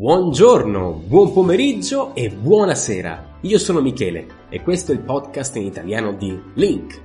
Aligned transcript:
Buongiorno, 0.00 1.02
buon 1.06 1.30
pomeriggio 1.30 2.14
e 2.14 2.30
buonasera. 2.30 3.36
Io 3.42 3.58
sono 3.58 3.82
Michele 3.82 4.46
e 4.48 4.62
questo 4.62 4.92
è 4.92 4.94
il 4.94 5.02
podcast 5.02 5.56
in 5.56 5.64
italiano 5.64 6.14
di 6.14 6.40
Link. 6.54 6.98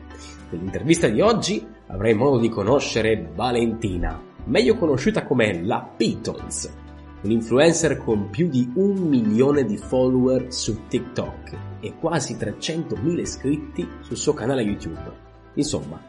Nell'intervista 0.52 1.10
di 1.10 1.20
oggi 1.20 1.62
avrai 1.88 2.14
modo 2.14 2.40
di 2.40 2.48
conoscere 2.48 3.32
Valentina, 3.36 4.18
meglio 4.46 4.78
conosciuta 4.78 5.26
come 5.26 5.62
la 5.62 5.82
Pitons, 5.82 6.74
un 7.24 7.32
influencer 7.32 7.98
con 7.98 8.30
più 8.30 8.48
di 8.48 8.72
un 8.76 8.94
milione 8.94 9.66
di 9.66 9.76
follower 9.76 10.54
su 10.54 10.88
TikTok 10.88 11.58
e 11.82 11.96
quasi 12.00 12.36
300.000 12.36 13.20
iscritti 13.20 13.86
sul 14.04 14.16
suo 14.16 14.34
canale 14.34 14.62
YouTube. 14.62 15.12
Insomma, 15.56 16.02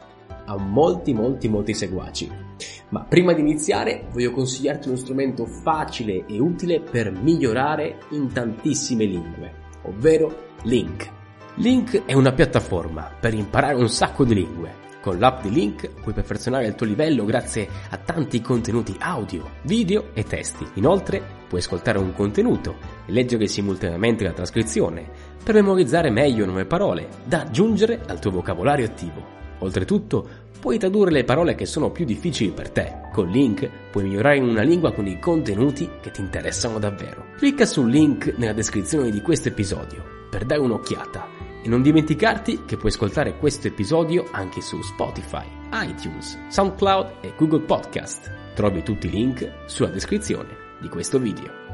ha 0.44 0.56
molti 0.56 1.12
molti 1.12 1.48
molti 1.48 1.74
seguaci. 1.74 2.44
Ma 2.88 3.02
prima 3.02 3.32
di 3.32 3.40
iniziare 3.40 4.06
voglio 4.12 4.30
consigliarti 4.30 4.88
uno 4.88 4.96
strumento 4.96 5.44
facile 5.44 6.24
e 6.26 6.38
utile 6.38 6.80
per 6.80 7.10
migliorare 7.10 7.98
in 8.10 8.32
tantissime 8.32 9.04
lingue, 9.04 9.52
ovvero 9.82 10.44
Link. 10.62 11.12
Link 11.56 12.04
è 12.04 12.12
una 12.12 12.32
piattaforma 12.32 13.10
per 13.18 13.34
imparare 13.34 13.74
un 13.74 13.88
sacco 13.88 14.24
di 14.24 14.34
lingue. 14.34 14.84
Con 15.00 15.18
l'app 15.18 15.42
di 15.42 15.50
Link 15.50 15.88
puoi 16.00 16.14
perfezionare 16.14 16.66
il 16.66 16.74
tuo 16.74 16.84
livello 16.84 17.24
grazie 17.24 17.68
a 17.90 17.96
tanti 17.96 18.40
contenuti 18.40 18.96
audio, 18.98 19.50
video 19.62 20.10
e 20.14 20.24
testi. 20.24 20.66
Inoltre 20.74 21.22
puoi 21.48 21.60
ascoltare 21.60 21.98
un 21.98 22.12
contenuto 22.12 22.76
e 23.06 23.12
leggere 23.12 23.46
simultaneamente 23.46 24.24
la 24.24 24.32
trascrizione 24.32 25.08
per 25.42 25.54
memorizzare 25.54 26.10
meglio 26.10 26.44
nuove 26.44 26.66
parole 26.66 27.08
da 27.24 27.42
aggiungere 27.42 28.00
al 28.06 28.18
tuo 28.18 28.32
vocabolario 28.32 28.84
attivo. 28.84 29.45
Oltretutto, 29.58 30.28
puoi 30.60 30.78
tradurre 30.78 31.10
le 31.10 31.24
parole 31.24 31.54
che 31.54 31.66
sono 31.66 31.90
più 31.90 32.04
difficili 32.04 32.50
per 32.50 32.70
te. 32.70 33.00
Con 33.12 33.28
Link 33.28 33.68
puoi 33.90 34.04
migliorare 34.04 34.36
in 34.36 34.44
una 34.44 34.62
lingua 34.62 34.92
con 34.92 35.06
i 35.06 35.18
contenuti 35.18 35.88
che 36.00 36.10
ti 36.10 36.20
interessano 36.20 36.78
davvero. 36.78 37.26
Clicca 37.36 37.66
sul 37.66 37.88
link 37.88 38.34
nella 38.36 38.52
descrizione 38.52 39.10
di 39.10 39.20
questo 39.20 39.48
episodio 39.48 40.02
per 40.30 40.44
dare 40.44 40.60
un'occhiata 40.60 41.28
e 41.62 41.68
non 41.68 41.82
dimenticarti 41.82 42.64
che 42.64 42.76
puoi 42.76 42.90
ascoltare 42.90 43.36
questo 43.38 43.66
episodio 43.68 44.28
anche 44.30 44.60
su 44.60 44.80
Spotify, 44.82 45.46
iTunes, 45.72 46.38
SoundCloud 46.48 47.14
e 47.22 47.32
Google 47.36 47.62
Podcast. 47.62 48.30
Trovi 48.54 48.82
tutti 48.82 49.06
i 49.06 49.10
link 49.10 49.64
sulla 49.66 49.88
descrizione 49.88 50.56
di 50.80 50.88
questo 50.88 51.18
video. 51.18 51.65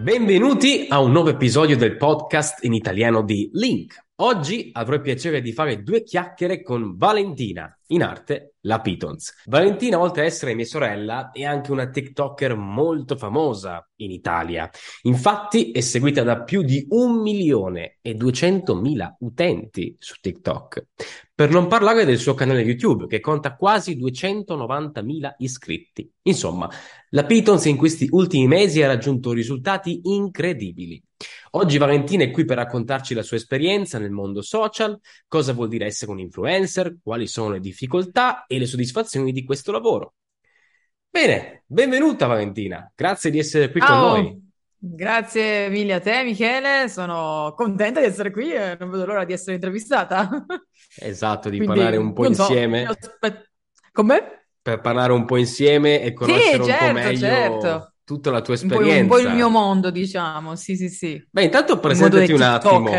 Benvenuti 0.00 0.86
a 0.88 0.98
un 0.98 1.12
nuovo 1.12 1.28
episodio 1.28 1.76
del 1.76 1.98
podcast 1.98 2.64
in 2.64 2.72
italiano 2.72 3.22
di 3.22 3.50
Link. 3.52 4.02
Oggi 4.22 4.70
avrò 4.72 4.94
il 4.94 5.02
piacere 5.02 5.42
di 5.42 5.52
fare 5.52 5.82
due 5.82 6.02
chiacchiere 6.02 6.62
con 6.62 6.96
Valentina, 6.96 7.78
in 7.88 8.02
arte 8.02 8.54
la 8.60 8.80
Pitons. 8.80 9.42
Valentina, 9.44 10.00
oltre 10.00 10.22
ad 10.22 10.28
essere 10.28 10.54
mia 10.54 10.64
sorella, 10.64 11.30
è 11.32 11.44
anche 11.44 11.70
una 11.70 11.90
TikToker 11.90 12.54
molto 12.56 13.14
famosa 13.14 13.86
in 13.96 14.10
Italia. 14.10 14.70
Infatti 15.02 15.70
è 15.70 15.80
seguita 15.80 16.22
da 16.22 16.44
più 16.44 16.62
di 16.62 16.86
un 16.88 17.20
milione 17.20 17.98
e 18.00 18.14
duecentomila 18.14 19.16
utenti 19.20 19.96
su 19.98 20.14
TikTok. 20.18 20.86
Per 21.40 21.48
non 21.48 21.68
parlare 21.68 22.04
del 22.04 22.18
suo 22.18 22.34
canale 22.34 22.60
YouTube, 22.60 23.06
che 23.06 23.18
conta 23.18 23.56
quasi 23.56 23.96
290.000 23.96 25.36
iscritti. 25.38 26.12
Insomma, 26.24 26.68
la 27.08 27.24
Pitons 27.24 27.64
in 27.64 27.78
questi 27.78 28.08
ultimi 28.10 28.46
mesi 28.46 28.82
ha 28.82 28.86
raggiunto 28.86 29.32
risultati 29.32 30.00
incredibili. 30.02 31.02
Oggi 31.52 31.78
Valentina 31.78 32.24
è 32.24 32.30
qui 32.30 32.44
per 32.44 32.58
raccontarci 32.58 33.14
la 33.14 33.22
sua 33.22 33.38
esperienza 33.38 33.98
nel 33.98 34.10
mondo 34.10 34.42
social, 34.42 35.00
cosa 35.26 35.54
vuol 35.54 35.68
dire 35.68 35.86
essere 35.86 36.10
un 36.10 36.18
influencer, 36.18 36.98
quali 37.02 37.26
sono 37.26 37.52
le 37.52 37.60
difficoltà 37.60 38.44
e 38.44 38.58
le 38.58 38.66
soddisfazioni 38.66 39.32
di 39.32 39.42
questo 39.42 39.72
lavoro. 39.72 40.16
Bene, 41.08 41.62
benvenuta 41.64 42.26
Valentina, 42.26 42.92
grazie 42.94 43.30
di 43.30 43.38
essere 43.38 43.70
qui 43.70 43.80
Ciao. 43.80 44.12
con 44.12 44.22
noi. 44.22 44.49
Grazie 44.82 45.68
mille 45.68 45.92
a 45.94 46.00
te, 46.00 46.22
Michele. 46.24 46.88
Sono 46.88 47.52
contenta 47.54 48.00
di 48.00 48.06
essere 48.06 48.30
qui 48.30 48.50
e 48.52 48.76
non 48.78 48.90
vedo 48.90 49.04
l'ora 49.04 49.24
di 49.24 49.32
essere 49.34 49.54
intervistata. 49.54 50.28
Esatto, 50.94 51.48
di 51.48 51.56
Quindi, 51.58 51.78
parlare 51.78 51.96
un 51.96 52.12
po' 52.12 52.22
so, 52.24 52.28
insieme, 52.28 52.80
io 52.82 52.90
aspet- 52.90 53.50
Come? 53.92 54.46
per 54.62 54.80
parlare 54.80 55.12
un 55.12 55.24
po' 55.24 55.36
insieme 55.36 56.00
e 56.02 56.12
conoscere 56.12 56.62
un 56.62 56.76
po' 56.76 56.84
certo, 56.84 56.92
meglio 56.92 57.16
certo. 57.16 57.92
tutta 58.04 58.30
la 58.30 58.40
tua 58.42 58.54
Un 58.60 58.68
po', 58.68 58.78
un 58.78 59.06
po' 59.06 59.18
il 59.18 59.24
esperienza. 59.24 59.34
mio 59.34 59.48
mondo, 59.48 59.90
diciamo. 59.90 60.56
Sì, 60.56 60.76
sì, 60.76 60.88
sì. 60.88 61.28
Beh, 61.30 61.44
intanto 61.44 61.78
presentati 61.78 62.32
un 62.32 62.42
attimo. 62.42 62.90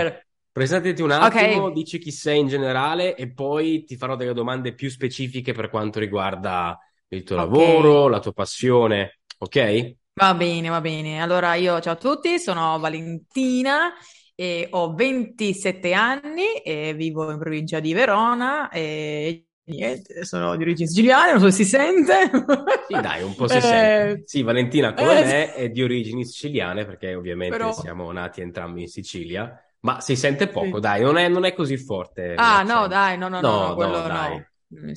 Presentati 0.51 1.01
un 1.01 1.11
attimo, 1.11 1.69
Ok, 1.69 1.73
dici 1.73 1.97
chi 1.97 2.11
sei 2.11 2.39
in 2.39 2.47
generale 2.47 3.15
e 3.15 3.31
poi 3.31 3.85
ti 3.85 3.95
farò 3.95 4.15
delle 4.17 4.33
domande 4.33 4.73
più 4.73 4.89
specifiche 4.89 5.53
per 5.53 5.69
quanto 5.69 5.97
riguarda 5.99 6.77
il 7.09 7.23
tuo 7.23 7.37
lavoro, 7.37 8.09
la 8.09 8.19
tua 8.19 8.33
passione, 8.33 9.19
ok? 9.37 9.95
Va 10.21 10.35
bene, 10.35 10.69
va 10.69 10.81
bene. 10.81 11.19
Allora, 11.19 11.55
io 11.55 11.79
ciao 11.79 11.93
a 11.93 11.95
tutti, 11.95 12.37
sono 12.37 12.77
Valentina 12.77 13.91
e 14.35 14.67
ho 14.69 14.93
27 14.93 15.93
anni 15.93 16.57
e 16.63 16.93
vivo 16.93 17.31
in 17.31 17.39
provincia 17.39 17.79
di 17.79 17.91
Verona 17.91 18.69
e 18.69 19.47
niente, 19.63 20.23
sono 20.23 20.55
di 20.55 20.61
origine 20.61 20.87
siciliana, 20.87 21.31
non 21.31 21.39
so 21.39 21.49
se 21.49 21.63
si 21.63 21.65
sente. 21.65 22.29
Sì, 22.87 23.01
dai, 23.01 23.23
un 23.23 23.33
po' 23.33 23.47
si 23.47 23.59
sente. 23.61 24.11
Eh, 24.11 24.21
Sì, 24.25 24.43
Valentina, 24.43 24.93
come 24.93 25.21
eh, 25.21 25.25
me, 25.25 25.53
è 25.55 25.69
di 25.69 25.81
origini 25.81 26.23
siciliane 26.23 26.85
perché 26.85 27.15
ovviamente 27.15 27.57
però 27.57 27.73
siamo 27.73 28.11
nati 28.11 28.41
entrambi 28.41 28.81
in 28.81 28.87
Sicilia, 28.89 29.59
ma 29.79 30.01
si 30.01 30.15
sente 30.15 30.49
poco, 30.49 30.75
sì. 30.75 30.81
dai, 30.81 31.01
non 31.01 31.17
è, 31.17 31.27
non 31.29 31.45
è 31.45 31.53
così 31.55 31.77
forte 31.77 32.35
Ah, 32.37 32.61
no, 32.61 32.85
dai, 32.85 33.17
no, 33.17 33.27
no, 33.27 33.41
no, 33.41 33.49
No, 33.49 33.67
no, 33.69 33.73
quello 33.75 34.01
dai. 34.03 34.35
no. 34.35 34.45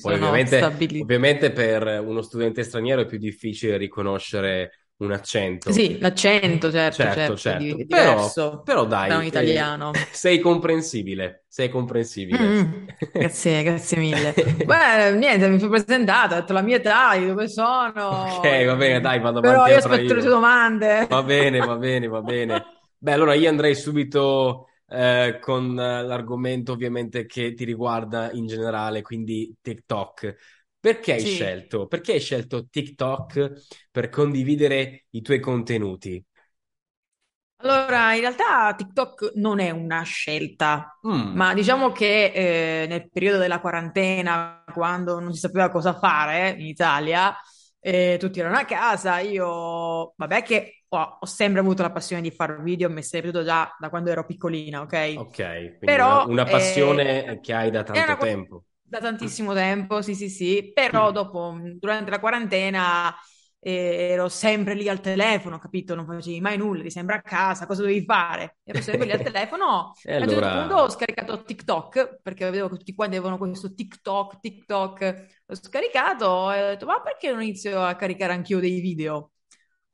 Poi 0.01 0.13
ovviamente, 0.13 0.61
ovviamente 1.01 1.51
per 1.51 1.99
uno 1.99 2.21
studente 2.21 2.63
straniero 2.63 3.01
è 3.01 3.05
più 3.05 3.17
difficile 3.17 3.75
riconoscere 3.75 4.84
un 4.97 5.11
accento. 5.11 5.83
Sì, 5.83 5.97
l'accento, 5.99 6.71
certo, 6.71 7.09
Certo, 7.09 7.35
certo, 7.35 7.51
di- 7.51 7.75
certo. 7.75 7.87
è 7.87 7.87
Però, 7.87 8.31
però 8.63 8.85
da 9.03 9.17
un 9.17 9.23
dai, 9.25 9.27
eh, 9.29 9.65
italiano. 9.65 9.91
sei 10.09 10.39
comprensibile, 10.39 11.45
sei 11.47 11.69
comprensibile. 11.69 12.53
Mm, 12.53 12.87
grazie, 13.17 13.63
grazie 13.63 13.97
mille. 13.99 14.35
Beh, 14.63 15.11
niente, 15.15 15.47
mi 15.47 15.59
fui 15.59 15.69
presentata, 15.69 16.35
ho 16.37 16.39
detto 16.39 16.53
la 16.53 16.61
mia 16.61 16.77
età, 16.77 17.15
di 17.17 17.27
dove 17.27 17.47
sono, 17.47 17.93
Ok, 18.07 18.65
va 18.65 18.75
bene, 18.75 18.99
dai, 18.99 19.19
vado 19.19 19.39
però 19.39 19.67
avanti 19.69 19.69
io 19.69 19.77
ancora 19.77 19.95
aspetto 19.97 20.13
le 20.13 20.21
tue 20.21 20.29
io. 20.29 20.31
domande. 20.31 21.07
Va 21.07 21.23
bene, 21.23 21.61
va 21.61 21.75
bene, 21.77 22.07
va 22.07 22.21
bene. 22.21 22.67
Beh, 22.97 23.13
allora 23.13 23.33
io 23.35 23.49
andrei 23.49 23.75
subito 23.75 24.67
eh, 24.87 25.39
con 25.41 25.77
eh, 25.79 26.03
l'argomento 26.03 26.71
ovviamente 26.73 27.25
che 27.25 27.53
ti 27.53 27.63
riguarda 27.65 28.31
in 28.31 28.47
generale, 28.47 29.01
quindi 29.01 29.55
TikTok. 29.61 30.35
Perché 30.85 31.13
hai 31.13 31.23
Sì. 31.23 31.25
scelto? 31.25 31.87
Perché 31.87 32.11
hai 32.13 32.19
scelto 32.19 32.67
TikTok 32.67 33.63
per 33.89 34.09
condividere 34.09 35.05
i 35.11 35.21
tuoi 35.23 35.39
contenuti? 35.39 36.23
Allora, 37.57 38.13
in 38.13 38.19
realtà 38.21 38.75
TikTok 38.75 39.31
non 39.35 39.59
è 39.59 39.69
una 39.71 40.03
scelta, 40.03 40.99
Mm, 41.03 41.31
ma 41.31 41.53
diciamo 41.53 41.91
che 41.91 42.83
eh, 42.83 42.87
nel 42.87 43.09
periodo 43.09 43.39
della 43.39 43.59
quarantena, 43.59 44.63
quando 44.73 45.19
non 45.19 45.33
si 45.33 45.39
sapeva 45.39 45.69
cosa 45.69 45.97
fare 45.97 46.49
in 46.51 46.65
Italia, 46.67 47.35
eh, 47.79 48.17
tutti 48.19 48.39
erano 48.39 48.57
a 48.57 48.65
casa, 48.65 49.19
io, 49.19 50.13
vabbè 50.15 50.43
che 50.43 50.83
ho, 50.89 51.17
ho 51.21 51.25
sempre 51.25 51.61
avuto 51.61 51.81
la 51.81 51.91
passione 51.91 52.21
di 52.21 52.29
fare 52.31 52.61
video, 52.61 52.89
mi 52.89 52.99
è 52.99 53.03
sempre 53.03 53.31
già 53.43 53.73
da 53.79 53.89
quando 53.89 54.09
ero 54.11 54.25
piccolina, 54.25 54.81
ok? 54.81 54.97
ok, 55.13 55.77
quindi 55.77 55.97
una, 55.97 56.17
Però 56.17 56.25
una 56.25 56.47
eh, 56.47 56.47
passione 56.47 57.39
che 57.41 57.53
hai 57.53 57.71
da 57.71 57.83
tanto 57.83 58.15
tempo. 58.17 58.65
Da 58.87 58.99
tantissimo 58.99 59.53
tempo, 59.53 60.01
sì, 60.01 60.13
sì, 60.15 60.29
sì, 60.29 60.71
però 60.73 61.11
dopo, 61.11 61.51
mh, 61.51 61.77
durante 61.79 62.11
la 62.11 62.19
quarantena, 62.19 63.15
eh, 63.59 64.09
ero 64.11 64.29
sempre 64.29 64.75
lì 64.75 64.87
al 64.89 65.01
telefono, 65.01 65.57
capito? 65.57 65.95
Non 65.95 66.05
facevi 66.05 66.39
mai 66.41 66.57
nulla, 66.57 66.81
eri 66.81 66.91
sempre 66.91 67.15
a 67.15 67.21
casa, 67.21 67.65
cosa 67.65 67.81
dovevi 67.81 68.03
fare? 68.05 68.57
Ero 68.63 68.81
sempre 68.81 69.05
lì 69.07 69.11
al 69.13 69.21
telefono. 69.23 69.93
E 70.03 70.13
A 70.17 70.23
un 70.23 70.29
certo 70.29 70.49
punto 70.49 70.75
allora, 70.75 70.83
ho 70.83 70.89
scaricato 70.89 71.43
TikTok, 71.43 72.19
perché 72.21 72.45
vedevo 72.45 72.69
che 72.69 72.77
tutti 72.77 72.93
quanti 72.93 73.15
avevano 73.15 73.37
questo 73.37 73.73
TikTok, 73.73 74.39
TikTok, 74.39 75.41
l'ho 75.45 75.55
scaricato 75.55 76.51
e 76.51 76.63
ho 76.63 76.67
detto, 76.69 76.85
ma 76.85 77.01
perché 77.01 77.31
non 77.31 77.41
inizio 77.41 77.81
a 77.83 77.95
caricare 77.95 78.33
anch'io 78.33 78.59
dei 78.59 78.79
video? 78.79 79.31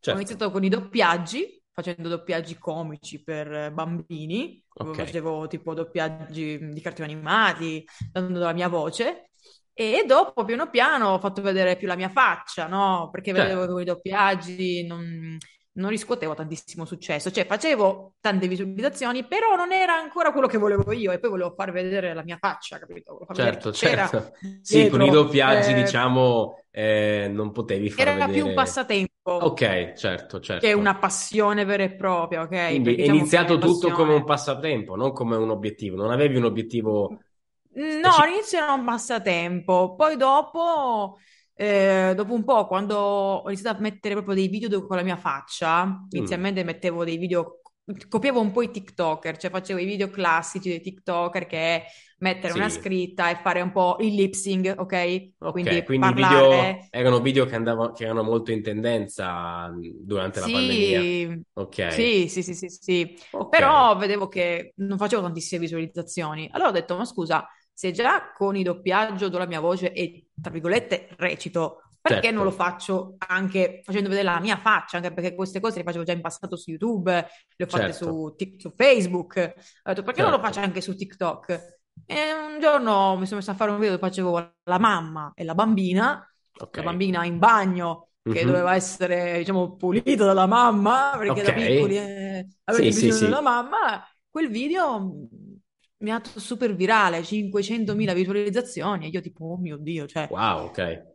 Ho 0.08 0.16
certo, 0.16 0.18
iniziato 0.18 0.52
con 0.52 0.64
i 0.64 0.70
doppiaggi, 0.70 1.61
facendo 1.82 2.10
doppiaggi 2.10 2.58
comici 2.58 3.24
per 3.24 3.52
eh, 3.52 3.72
bambini, 3.72 4.64
ok, 4.74 4.96
facevo 4.96 5.48
tipo 5.48 5.74
doppiaggi 5.74 6.72
di 6.72 6.82
cartoni 6.82 7.12
animati, 7.12 7.86
dando 8.12 8.40
la 8.40 8.54
mia 8.54 8.68
voce, 8.68 9.32
e 9.74 10.04
dopo 10.06 10.44
piano 10.46 10.70
piano 10.70 11.10
ho 11.10 11.20
fatto 11.20 11.42
vedere 11.42 11.76
più 11.76 11.88
la 11.88 11.96
mia 11.96 12.10
faccia, 12.10 12.68
no? 12.68 13.10
Perché 13.12 13.32
vedevo 13.32 13.62
certo. 13.62 13.66
che 13.66 13.72
con 13.72 13.82
i 13.82 13.86
doppiaggi 13.86 14.86
non, 14.86 15.38
non 15.74 15.90
riscuotevo 15.90 16.34
tantissimo 16.36 16.86
successo, 16.86 17.32
cioè 17.32 17.46
facevo 17.46 18.16
tante 18.20 18.48
visualizzazioni, 18.48 19.26
però 19.26 19.56
non 19.56 19.72
era 19.72 19.94
ancora 19.96 20.32
quello 20.32 20.48
che 20.48 20.58
volevo 20.58 20.92
io, 20.92 21.12
e 21.12 21.20
poi 21.20 21.30
volevo 21.30 21.54
far 21.56 21.72
vedere 21.72 22.14
la 22.14 22.24
mia 22.24 22.38
faccia, 22.40 22.78
capito? 22.80 23.26
Vedere 23.30 23.60
Certo, 23.60 23.72
certo. 23.72 24.34
Sì, 24.62 24.86
con 24.88 25.02
i 25.02 25.10
dietro. 25.10 25.10
doppiaggi, 25.10 25.74
Eh, 25.74 25.74
diciamo, 25.74 26.66
eh, 26.70 27.30
non 27.32 27.52
potevi 27.52 27.90
far 27.90 28.14
era 28.14 28.30
più 28.30 28.46
un 28.46 28.54
vedere. 28.54 28.54
passatempo 28.54 29.12
Ok, 29.38 29.94
certo, 29.94 30.40
che 30.58 30.74
certo. 30.74 30.74
una 30.74 30.98
passione 30.98 31.66
vera 31.66 31.84
e 31.84 31.96
propria, 31.96 32.42
ok? 32.44 32.50
Quindi 32.64 32.84
Perché 32.84 33.02
è 33.04 33.06
diciamo 33.06 33.28
che 33.28 33.40
la 33.40 33.46
iniziato 33.46 33.58
tutto 33.60 33.92
come 33.92 34.14
un 34.14 34.24
passatempo, 34.24 34.96
non 34.96 35.12
come 35.12 35.36
un 35.36 35.50
obiettivo. 35.50 35.96
Non 35.98 36.12
avevi 36.12 36.38
un 36.38 36.46
obiettivo 36.46 37.20
No, 37.74 38.18
all'inizio 38.18 38.58
era 38.62 38.74
un 38.74 38.84
passatempo, 38.84 39.96
poi 39.96 40.18
dopo 40.18 41.18
eh, 41.64 42.14
dopo 42.16 42.34
un 42.34 42.44
po', 42.44 42.66
quando 42.68 42.98
ho 42.98 43.48
iniziato 43.50 43.78
a 43.78 43.82
mettere 43.82 44.14
proprio 44.16 44.36
dei 44.36 44.48
video 44.48 44.86
con 44.86 44.98
la 44.98 45.04
mia 45.04 45.18
faccia, 45.18 46.06
Mm, 46.16 46.42
inizialmente 46.42 46.64
mettevo 46.64 47.04
dei 47.04 47.18
video, 47.18 47.62
copiavo 48.08 48.40
un 48.40 48.52
po' 48.52 48.62
i 48.62 48.72
TikToker, 48.72 49.38
cioè 49.38 49.52
facevo 49.52 49.80
i 49.80 49.86
video 49.86 50.10
classici 50.10 50.70
dei 50.70 50.82
TikToker 50.82 51.46
che 51.46 51.58
è 51.58 51.86
mettere 52.20 52.54
una 52.54 52.70
sì. 52.70 52.70
scritta 52.70 53.30
e 53.30 53.36
fare 53.42 53.62
un 53.62 53.72
po' 53.72 53.98
il 54.00 54.14
lip 54.16 54.34
sync, 54.34 54.74
ok? 54.78 55.32
Ok, 55.40 55.52
Quindi 55.52 55.84
quindi 55.84 56.10
i 56.10 56.14
video 56.14 56.78
parlare. 56.80 56.88
erano 56.90 57.20
video 57.20 57.46
che 57.46 57.56
andavano, 57.56 57.92
che 57.94 58.04
erano 58.04 58.24
molto 58.24 58.52
in 58.52 58.62
tendenza 58.62 59.70
mm, 59.70 59.80
durante 60.02 60.40
la 60.40 60.50
pandemia. 60.50 61.14
Sì, 61.28 61.42
Ok, 61.54 61.78
sì, 61.88 62.28
sì, 62.30 62.42
sì, 62.44 62.54
sì, 62.54 62.70
sì. 62.70 63.18
ok, 63.32 63.50
Però 63.50 63.96
vedevo 63.98 64.28
che 64.28 64.74
non 64.78 64.98
facevo 64.98 65.22
tantissime 65.22 65.60
visualizzazioni. 65.62 66.48
Allora 66.52 66.70
ho 66.70 66.72
detto, 66.72 66.96
ma 66.98 67.06
scusa, 67.06 67.46
se 67.82 67.92
già 67.92 68.32
con 68.32 68.56
il 68.56 68.64
doppiaggio 68.64 69.28
do 69.28 69.40
la 69.40 69.48
mia 69.48 69.60
voce 69.60 69.92
e, 69.92 70.28
tra 70.40 70.52
virgolette, 70.52 71.10
recito, 71.18 71.82
perché 72.00 72.30
non 72.30 72.44
lo 72.44 72.52
certo, 72.52 72.64
faccio 72.64 73.16
anche 73.28 73.82
facendo 73.84 74.08
vedere 74.10 74.28
la 74.28 74.40
mia 74.40 74.56
faccia? 74.58 74.98
Anche 74.98 75.12
perché 75.12 75.34
queste 75.34 75.60
cose 75.60 75.78
le 75.80 75.84
facevo 75.84 76.04
già 76.04 76.12
in 76.14 76.22
passato 76.22 76.56
su 76.56 76.70
YouTube, 76.70 77.12
le 77.12 77.66
ho 77.66 77.68
fatte 77.68 77.92
certo, 77.92 78.06
su, 78.06 78.34
Tik- 78.38 78.62
su 78.62 78.72
Facebook. 78.76 79.38
Ho 79.84 79.90
detto, 79.90 80.04
perché 80.04 80.22
non 80.22 80.30
lo 80.30 80.38
faccio 80.38 80.54
certo. 80.54 80.68
anche 80.68 80.82
su 80.82 80.96
TikTok? 80.96 81.80
E 82.06 82.34
un 82.34 82.60
giorno 82.60 83.18
mi 83.18 83.26
sono 83.26 83.38
messa 83.40 83.52
a 83.54 83.56
fare 83.56 83.72
un 83.72 83.78
video 83.80 83.96
dove 83.96 84.08
facevo 84.08 84.54
la 84.64 84.78
mamma 84.80 85.32
e 85.36 85.44
la 85.44 85.56
bambina, 85.56 86.24
Ok. 86.60 86.78
la 86.78 86.84
bambina 86.84 87.26
in 87.26 87.40
bagno 87.40 88.10
che 88.22 88.42
Mhm. 88.42 88.46
doveva 88.46 88.76
essere, 88.76 89.40
diciamo, 89.40 89.76
pulito 89.76 90.26
dalla 90.26 90.46
mamma, 90.46 91.16
perché 91.18 91.42
Ok. 91.42 91.42
da 91.42 91.54
piccoli 91.54 91.98
eh, 91.98 92.48
Sì, 92.48 92.56
avete 92.66 92.92
sì, 92.92 93.06
bisogno 93.08 93.20
della 93.26 93.38
sì. 93.38 93.44
mamma. 93.44 94.08
Quel 94.30 94.50
video 94.50 95.28
mi 96.02 96.12
ha 96.12 96.20
fatto 96.24 96.40
super 96.40 96.76
virale, 96.76 97.22
500.000 97.22 98.14
visualizzazioni, 98.14 99.06
e 99.06 99.10
io 99.10 99.22
tipo, 99.22 99.46
oh 99.46 99.58
mio 99.58 99.78
Dio, 99.78 100.06
cioè, 100.08 100.28
Wow, 100.30 100.66
ok. 100.66 101.11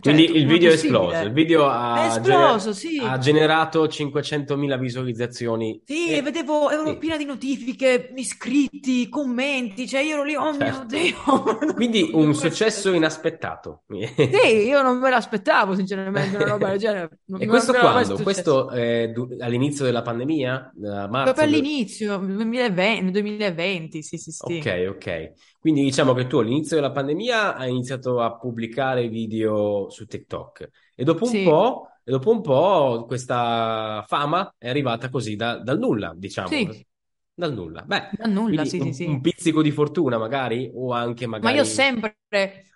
Quindi 0.00 0.26
tu- 0.26 0.34
il 0.34 0.46
video 0.46 0.70
è 0.70 0.74
esploso. 0.74 1.22
Il 1.24 1.32
video 1.32 1.62
È 1.64 1.70
ha, 1.70 2.20
gener- 2.20 2.40
esploso, 2.40 2.68
ha 2.70 2.74
sì. 2.74 3.08
generato 3.18 3.88
500.000 3.88 4.76
visualizzazioni. 4.76 5.80
Sì, 5.84 6.12
e 6.12 6.22
vedevo, 6.22 6.70
ero 6.70 6.84
Sì, 6.90 6.98
piena 6.98 7.16
di 7.16 7.24
notifiche, 7.24 8.12
iscritti, 8.14 9.08
commenti, 9.08 9.88
cioè 9.88 10.00
io 10.02 10.14
ero 10.14 10.22
lì, 10.24 10.34
oh 10.36 10.52
mio 10.52 10.58
certo. 10.58 10.84
Dio, 10.86 11.16
Quindi 11.74 12.10
un 12.12 12.34
successo 12.34 12.92
inaspettato. 12.92 13.82
Sì, 13.88 14.46
io 14.66 14.80
non 14.82 14.98
me 14.98 15.10
l'aspettavo, 15.10 15.74
sinceramente, 15.74 16.36
una 16.36 16.46
roba 16.46 16.68
del 16.70 16.78
genere. 16.78 17.18
Non, 17.24 17.40
E 17.40 17.46
questo 17.46 17.72
quando? 17.72 18.14
Questo 18.22 18.70
eh, 18.70 19.10
du- 19.12 19.36
all'inizio 19.40 19.84
della 19.84 20.02
pandemia? 20.02 20.72
Proprio 20.76 21.08
marzo? 21.08 21.46
du- 21.46 21.54
all'inizio, 21.56 22.18
nel 22.20 22.34
2020, 22.36 23.02
nel 23.02 23.12
2020, 23.12 24.02
sì, 24.02 24.16
sì, 24.18 24.30
sì. 24.30 24.42
Ok, 24.46 24.86
ok. 24.88 25.32
Quindi 25.60 25.82
diciamo 25.82 26.14
che 26.14 26.26
tu 26.26 26.38
all'inizio 26.38 26.76
della 26.76 26.90
pandemia 26.92 27.56
hai 27.56 27.70
iniziato 27.70 28.20
a 28.20 28.36
pubblicare 28.38 28.89
video 29.08 29.88
su 29.90 30.06
TikTok. 30.06 30.68
E 30.94 31.04
dopo 31.04 31.26
un 31.26 31.40
Sì, 31.40 31.40
po', 31.40 31.88
e 32.04 32.10
dopo 32.10 32.30
un 32.30 32.40
po' 32.42 33.04
questa 33.06 34.04
fama 34.06 34.54
è 34.58 34.68
arrivata 34.68 35.08
così 35.10 35.36
da- 35.36 35.58
dal 35.58 35.78
nulla, 35.78 36.12
diciamo, 36.16 36.62
sì, 36.62 36.86
dal 37.34 37.52
nulla. 37.54 37.82
Beh, 37.82 38.10
da 38.16 38.26
nulla, 38.26 38.64
sì, 38.66 38.80
sì, 38.80 38.80
un, 38.80 39.00
un 39.02 39.20
sì. 39.20 39.20
pizzico 39.20 39.62
di 39.62 39.70
fortuna 39.70 40.18
magari? 40.18 40.70
O 40.74 40.92
anche 40.92 41.26
Ma 41.38 41.50
io 41.52 41.62
ho 41.62 41.64
magari... 41.64 41.64
sempre 41.64 42.16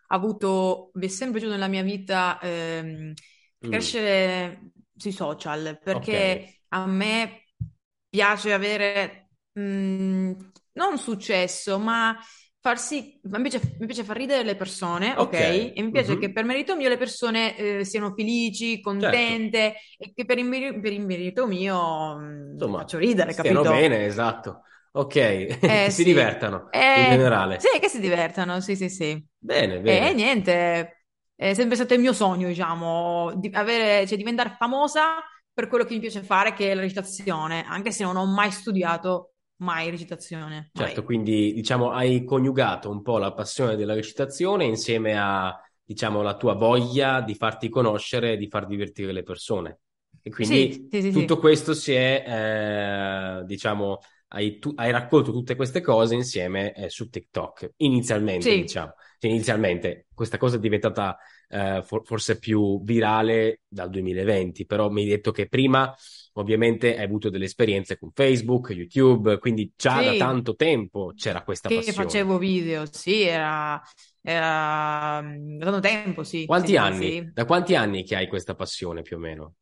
avuto, 0.09 0.91
mi 0.95 1.07
è 1.07 1.09
sempre 1.09 1.39
piaciuto 1.39 1.53
nella 1.59 1.69
mia 1.69 1.83
vita 1.83 2.39
ehm, 2.41 3.13
Mm, 3.63 3.95
crescere 3.95 4.71
sui 4.97 5.13
social, 5.13 5.79
perché 5.83 6.61
a 6.69 6.87
me 6.87 7.45
piace 8.09 8.53
avere 8.53 9.29
mh, 9.53 10.33
non 10.73 10.99
successo, 10.99 11.79
ma 11.79 12.17
far 12.65 12.79
sì, 12.79 13.21
mi 13.25 13.43
piace, 13.49 13.77
mi 13.79 13.85
piace 13.87 14.05
far 14.05 14.17
ridere 14.17 14.43
le 14.43 14.57
persone, 14.57 15.15
ok? 15.17 15.33
ok, 15.33 15.39
E 15.75 15.83
mi 15.83 15.91
piace 15.91 16.17
che 16.17 16.33
mhm, 16.33 16.33
per 16.33 16.45
merito 16.45 16.75
mio 16.77 16.89
le 16.89 16.97
persone 16.97 17.57
eh, 17.57 17.85
siano 17.85 18.15
felici, 18.15 18.81
certo. 18.99 19.35
contente 19.35 19.75
e 19.99 20.13
che 20.15 20.25
per 20.25 20.39
il, 20.39 20.47
meri- 20.47 20.81
per 20.81 20.93
il 20.93 21.05
merito 21.05 21.47
mio 21.47 22.19
le 22.19 22.57
Insomma, 22.57 22.77
faccio 22.77 22.97
ridere, 22.99 23.35
stiano 23.35 23.65
capito? 23.65 23.67
bene, 23.67 24.07
esatto. 24.07 24.63
Ok, 24.93 25.13
che 25.83 25.91
Eh 25.91 25.91
si 25.91 26.05
sì, 26.05 26.05
divertano 26.05 26.71
in 26.93 27.05
eh, 27.09 27.09
generale. 27.09 27.73
sì, 27.73 27.79
che 27.81 27.89
si 27.89 28.01
divertano, 28.01 28.61
sì, 28.61 28.77
sì, 28.77 28.89
sì. 28.91 29.27
Bene, 29.41 29.81
E 29.83 30.13
bene. 30.13 30.15
niente, 30.15 31.07
è 31.35 31.55
sempre 31.55 31.77
stato 31.77 31.95
il 31.95 32.01
mio 32.01 32.13
sogno, 32.13 32.49
diciamo, 32.49 33.35
di 33.37 33.51
avere, 33.53 34.07
cioè 34.07 34.17
diventare 34.19 34.55
famosa 34.59 35.23
per 35.53 35.69
quello 35.69 35.85
che 35.85 35.95
mi 35.95 36.01
piace 36.01 36.23
fare, 36.23 36.53
che 36.55 36.71
è 36.71 36.75
la 36.75 36.81
recitazione, 36.83 37.65
anche 37.65 37.93
se 37.93 38.05
non 38.05 38.17
ho 38.17 38.27
mai 38.27 38.51
studiato, 38.51 39.34
mai 39.57 39.91
recitazione, 39.91 40.71
Certo, 40.77 41.05
mai. 41.05 41.05
quindi 41.05 41.53
diciamo 41.53 41.93
hai 41.93 42.25
coniugato 42.25 42.91
un 42.91 43.01
po' 43.03 43.19
la 43.19 43.33
passione 43.33 43.77
della 43.77 43.95
recitazione 43.95 44.65
insieme 44.65 45.17
a, 45.17 45.57
diciamo, 45.85 46.21
la 46.21 46.37
tua 46.37 46.55
voglia 46.55 47.21
di 47.21 47.37
farti 47.37 47.69
conoscere 47.69 48.33
e 48.33 48.37
di 48.37 48.49
far 48.49 48.67
divertire 48.67 49.13
le 49.13 49.23
persone. 49.23 49.81
E 50.21 50.31
quindi 50.31 50.77
sì, 50.91 51.01
sì, 51.01 51.01
tutto 51.11 51.39
sì, 51.39 51.39
questo 51.39 51.75
si 51.75 51.93
è, 51.93 53.39
eh, 53.41 53.45
diciamo, 53.45 53.99
hai, 54.29 54.59
tu- 54.59 54.73
hai 54.75 54.91
raccolto 54.91 55.31
tutte 55.31 55.55
queste 55.55 55.81
cose 55.81 56.17
insieme 56.17 56.73
eh, 56.75 56.89
su 56.91 57.09
TikTok, 57.09 57.75
inizialmente, 57.77 58.57
sì, 58.57 58.59
diciamo. 58.59 58.95
Cioè, 59.19 59.31
inizialmente 59.31 60.07
questa 60.13 60.39
cosa 60.39 60.57
è 60.57 60.59
diventata 60.59 61.17
eh, 61.49 61.83
for- 61.85 62.05
forse 62.05 62.39
più 62.41 62.83
virale 62.83 63.61
dal 63.69 63.91
2020, 63.91 64.67
però 64.67 64.91
mi 64.91 65.03
hai 65.03 65.09
detto 65.09 65.31
che 65.31 65.47
prima 65.47 65.95
ovviamente 66.35 66.97
hai 66.97 67.05
avuto 67.05 67.31
delle 67.31 67.45
esperienze 67.47 67.99
con 67.99 68.11
Facebook, 68.13 68.71
YouTube, 68.71 69.39
quindi 69.39 69.73
già 69.77 70.03
da 70.03 70.15
sì, 70.15 70.17
tanto 70.17 70.55
tempo 70.55 71.13
c'era 71.17 71.43
questa 71.43 71.71
che 71.71 71.73
passione. 71.73 71.93
facevo 71.93 72.39
video, 72.39 72.85
sì, 72.93 73.23
era, 73.23 73.81
era 74.21 75.21
mm, 75.23 75.59
da 75.59 75.65
tanto 75.67 75.81
tempo, 75.81 76.23
sì, 76.25 76.51
Quanti 76.51 76.77
sì, 76.77 76.79
anni? 76.79 77.15
sì. 77.17 77.33
Da 77.33 77.45
quanti 77.45 77.75
anni 77.75 78.03
che 78.03 78.17
hai 78.17 78.29
questa 78.29 78.55
passione 78.55 79.03
più 79.03 79.17
o 79.17 79.19
meno? 79.21 79.55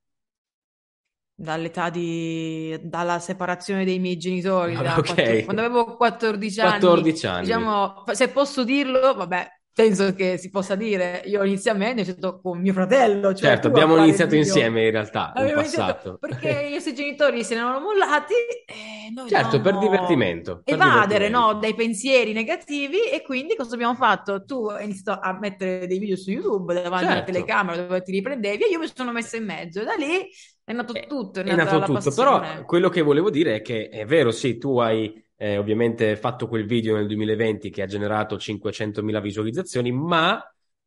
dall'età 1.35 1.91
di, 1.91 2.79
dalla 2.83 3.19
separazione 3.19 3.85
dei 3.85 3.99
miei 3.99 4.17
genitori, 4.17 4.79
Vabbè, 4.79 4.81
da 4.81 5.03
quattro- 5.05 5.41
ok, 5.41 5.45
quando 5.45 5.63
avevo 5.63 5.97
14 5.97 6.61
anni, 6.61 7.03
14 7.03 7.27
anni. 7.27 7.67
diciamo, 7.67 8.05
se 8.13 8.29
posso 8.31 8.65
dirlo, 8.65 9.15
vabbè, 9.15 9.62
penso 9.73 10.15
che 10.15 10.37
si 10.39 10.51
possa 10.51 10.75
dire, 10.75 11.23
io 11.27 11.43
inizialmente 11.45 12.01
ho 12.03 12.05
iniziato 12.05 12.41
con 12.41 12.61
mio 12.61 12.73
fratello, 12.73 13.35
cioè 13.35 13.49
Certo, 13.49 13.67
abbiamo 13.69 13.97
iniziato 13.97 14.35
insieme 14.37 14.85
in 14.85 14.91
realtà 14.93 15.33
in 15.37 15.53
passato. 15.53 16.19
perché 16.19 16.51
i 16.69 16.73
nostri 16.75 16.95
genitori 16.95 17.43
se 17.45 17.55
ne 17.55 17.61
erano 17.61 17.81
mollati 17.81 18.35
e 18.67 19.11
noi 19.15 19.29
Certo, 19.29 19.61
per 19.61 19.79
divertimento, 19.79 20.63
per 20.65 20.75
evadere, 20.75 21.29
no, 21.29 21.55
divertimento. 21.55 21.59
dai 21.59 21.75
pensieri 21.75 22.33
negativi 22.33 22.99
e 23.11 23.23
quindi 23.23 23.57
cosa 23.57 23.75
abbiamo 23.75 23.95
fatto? 23.95 24.45
Tu 24.45 24.67
hai 24.69 24.85
iniziato 24.85 25.21
a 25.21 25.33
mettere 25.39 25.87
dei 25.87 25.99
video 25.99 26.17
su 26.17 26.31
YouTube 26.31 26.75
davanti 26.75 27.13
alla 27.13 27.25
Certo. 27.25 27.33
telecamera 27.33 27.83
dove 27.83 28.03
ti 28.03 28.13
riprendevi 28.13 28.65
e 28.65 28.69
io 28.71 28.79
mi 28.79 28.91
sono 28.95 29.13
messa 29.13 29.37
in 29.37 29.45
mezzo 29.45 29.81
e 29.81 29.85
da 29.85 29.95
lì 29.95 30.29
è 30.65 30.73
nato 30.73 30.93
È, 30.93 31.07
tutto, 31.07 31.41
è 31.41 31.45
è 31.45 31.55
nato 31.55 31.83
tutto, 31.83 32.13
però 32.13 32.41
passione. 32.41 32.65
quello 32.65 32.89
che 32.89 33.01
volevo 33.03 33.31
dire 33.31 33.57
è 33.57 33.63
che 33.63 33.89
è 33.89 34.05
vero, 34.07 34.31
sì, 34.31 34.59
tu 34.59 34.79
hai 34.79 35.13
eh, 35.43 35.59
ovviamente 35.59 36.15
fatto 36.15 36.47
quel 36.47 36.67
video 36.67 36.95
nel 36.95 37.09
2020 37.09 37.69
che 37.71 37.83
ha 37.83 37.87
generato 37.87 38.37
500.000 38.37 39.21
visualizzazioni, 39.21 39.91
ma, 39.91 40.41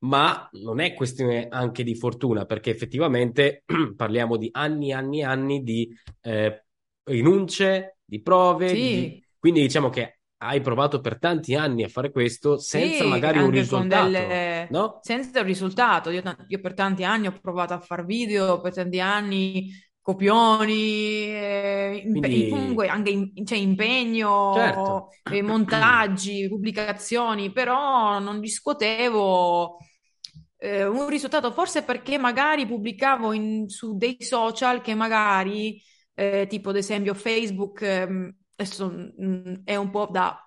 ma 0.05 0.49
non 0.63 0.79
è 0.79 0.93
questione 0.93 1.49
anche 1.49 1.83
di 1.83 1.93
fortuna, 1.93 2.45
perché 2.45 2.69
effettivamente 2.69 3.65
parliamo 3.97 4.37
di 4.37 4.47
anni 4.53 4.91
e 4.91 4.93
anni 4.93 5.19
e 5.19 5.23
anni 5.25 5.61
di 5.61 5.93
eh, 6.21 6.63
rinunce, 7.03 7.97
di 8.05 8.21
prove, 8.21 8.71
di... 8.71 8.79
Sì, 8.79 9.25
quindi 9.37 9.59
diciamo 9.59 9.89
che 9.89 10.19
hai 10.37 10.61
provato 10.61 11.01
per 11.01 11.19
tanti 11.19 11.53
anni 11.53 11.83
a 11.83 11.89
fare 11.89 12.11
questo 12.11 12.57
senza 12.57 13.03
sì, 13.03 13.09
magari 13.09 13.39
un 13.39 13.49
risultato, 13.49 14.05
delle... 14.05 14.67
no? 14.69 14.99
senza 15.01 15.39
il 15.39 15.45
risultato. 15.45 16.11
Io, 16.11 16.23
io 16.47 16.59
per 16.61 16.73
tanti 16.73 17.03
anni 17.03 17.27
ho 17.27 17.37
provato 17.41 17.73
a 17.73 17.79
far 17.79 18.05
video, 18.05 18.61
per 18.61 18.73
tanti 18.73 19.01
anni 19.01 19.69
copioni, 20.05 20.73
eh, 21.33 22.01
impe- 22.05 22.29
Quindi, 22.29 22.47
comunque 22.47 22.87
anche 22.87 23.09
in- 23.09 23.31
cioè, 23.45 23.57
certo. 24.49 25.01
impegno, 25.01 25.09
eh, 25.27 25.41
montaggi, 25.41 26.47
pubblicazioni, 26.47 27.51
però 27.51 28.19
non 28.19 28.39
riscuotevo 28.39 29.77
eh, 30.57 30.85
un 30.85 31.07
risultato, 31.09 31.51
forse 31.51 31.83
perché 31.83 32.17
magari 32.17 32.65
pubblicavo 32.67 33.33
in- 33.33 33.67
su 33.69 33.97
dei 33.97 34.17
social 34.19 34.81
che 34.81 34.93
magari, 34.95 35.81
eh, 36.13 36.45
tipo 36.49 36.69
ad 36.69 36.77
esempio 36.77 37.13
Facebook, 37.13 37.81
ehm, 37.81 38.35
adesso 38.55 38.89
mm, 39.21 39.53
è 39.65 39.75
un 39.75 39.89
po' 39.89 40.07
da 40.11 40.39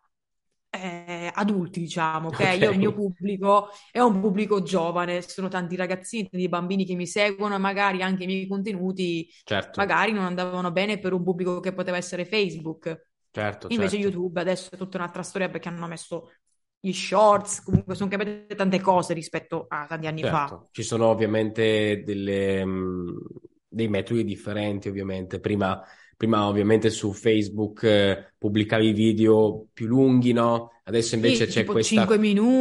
eh, 0.71 1.31
adulti, 1.35 1.81
diciamo? 1.81 2.29
Ok, 2.29 2.41
Io 2.61 2.71
il 2.71 2.79
mio 2.79 2.93
pubblico 2.93 3.69
è 3.91 4.01
un 4.01 4.21
pubblico 4.21 4.63
giovane, 4.63 5.23
sono 5.23 5.49
tanti 5.49 5.77
ragazzini, 5.77 6.29
tanti 6.29 6.49
bambini 6.49 6.85
che 6.85 6.95
mi 6.95 7.07
seguono 7.07 7.55
e 7.55 7.59
magari 7.59 8.03
anche 8.03 8.25
i 8.25 8.27
miei 8.27 8.47
contenuti 8.47 9.29
certo, 9.45 9.75
magari 9.75 10.13
non 10.13 10.25
andavano 10.25 10.71
bene 10.73 10.99
per 10.99 11.13
un 11.13 11.23
pubblico 11.25 11.61
che 11.61 11.73
poteva 11.73 11.97
essere 11.97 12.25
Facebook. 12.25 13.07
certo, 13.33 13.71
Invece 13.71 13.97
certo. 13.97 13.99
YouTube 13.99 14.41
adesso 14.41 14.71
è 14.75 14.77
tutta 14.77 14.97
un'altra 14.99 15.23
storia 15.23 15.49
perché 15.49 15.69
hanno 15.69 15.87
messo 15.87 16.31
gli 16.81 16.93
shorts, 16.93 17.63
comunque 17.63 17.95
sono 17.95 18.09
cambiate 18.11 18.55
tante 18.55 18.81
cose 18.81 19.15
rispetto 19.15 19.67
a 19.69 19.87
tanti 19.87 20.07
anni 20.07 20.25
fa. 20.25 20.55
Certo, 20.55 20.69
ci 20.73 20.83
sono 20.83 21.07
ovviamente 21.07 22.03
delle, 22.05 22.65
mh, 22.65 23.19
dei 23.69 23.87
metodi 23.89 24.25
differenti, 24.25 24.89
ovviamente. 24.89 25.39
Prima, 25.39 25.81
prima 26.19 26.47
ovviamente 26.47 26.91
su 26.91 27.13
Facebook 27.15 27.83
eh, 27.85 28.35
pubblicavi 28.37 28.93
video 28.93 29.67
più 29.73 29.87
lunghi, 29.87 30.33
no? 30.33 30.73
Adesso 30.85 31.15
invece 31.15 31.47
Sì, 31.47 31.53
c'è 31.53 31.61
tipo 31.61 31.73
questa... 31.73 31.95
5 31.95 32.19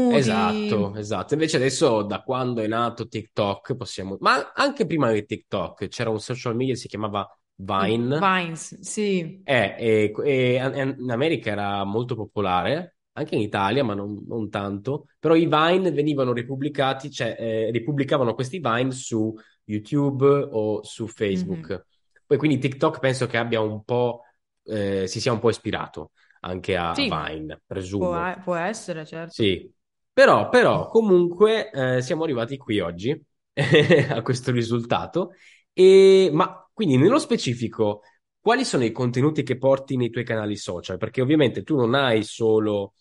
Esatto, 0.09 0.53
minuti. 0.53 0.99
esatto. 0.99 1.33
Invece 1.33 1.57
adesso, 1.57 2.03
da 2.03 2.21
quando 2.21 2.61
è 2.61 2.67
nato 2.67 3.07
TikTok, 3.07 3.75
possiamo... 3.75 4.17
Ma 4.21 4.51
anche 4.53 4.85
prima 4.85 5.11
di 5.11 5.25
TikTok 5.25 5.87
c'era 5.89 6.09
un 6.09 6.19
social 6.19 6.55
media 6.55 6.73
che 6.73 6.79
si 6.79 6.87
chiamava 6.87 7.27
Vine, 7.55 8.17
Vines, 8.19 8.79
sì. 8.81 9.41
eh, 9.43 9.75
e, 9.79 10.13
e 10.23 10.53
in 11.01 11.09
America 11.11 11.49
era 11.51 11.83
molto 11.83 12.15
popolare, 12.15 12.97
anche 13.13 13.35
in 13.35 13.41
Italia, 13.41 13.83
ma 13.83 13.93
non, 13.95 14.23
non 14.27 14.49
tanto. 14.49 15.07
Però 15.19 15.35
i 15.35 15.47
Vine 15.47 15.91
venivano 15.91 16.33
ripubblicati, 16.33 17.09
cioè 17.09 17.35
eh, 17.39 17.71
ripubblicavano 17.71 18.33
questi 18.35 18.59
Vine 18.59 18.91
su 18.91 19.33
YouTube 19.65 20.25
o 20.27 20.83
su 20.83 21.05
Mhm. 21.05 21.09
Facebook. 21.09 21.85
Poi 22.27 22.37
quindi 22.37 22.59
TikTok 22.59 22.99
penso 22.99 23.25
che 23.27 23.37
abbia 23.37 23.61
un 23.61 23.83
po', 23.83 24.23
eh, 24.65 25.07
si 25.07 25.19
sia 25.21 25.31
un 25.33 25.39
po' 25.39 25.49
ispirato 25.49 26.11
anche 26.41 26.75
a, 26.77 26.95
Sì, 26.95 27.25
Vine, 27.31 27.61
può, 27.95 28.11
presumo. 28.11 28.35
può 28.41 28.55
essere, 28.55 29.05
certo. 29.05 29.45
Sì, 29.45 29.71
però, 30.11 30.49
però 30.49 30.87
comunque 30.87 31.69
eh, 31.71 32.01
siamo 32.01 32.23
arrivati 32.23 32.57
qui 32.57 32.79
oggi 32.79 33.19
a 34.09 34.21
questo 34.21 34.51
risultato. 34.51 35.31
E, 35.73 36.29
ma 36.33 36.67
quindi 36.73 36.97
nello 36.97 37.19
specifico, 37.19 38.01
quali 38.39 38.65
sono 38.65 38.83
i 38.83 38.91
contenuti 38.91 39.43
che 39.43 39.57
porti 39.57 39.95
nei 39.97 40.09
tuoi 40.09 40.23
canali 40.23 40.55
social? 40.55 40.97
Perché 40.97 41.21
ovviamente 41.21 41.63
tu 41.63 41.75
non 41.75 41.93
hai 41.93 42.23
solo 42.23 42.93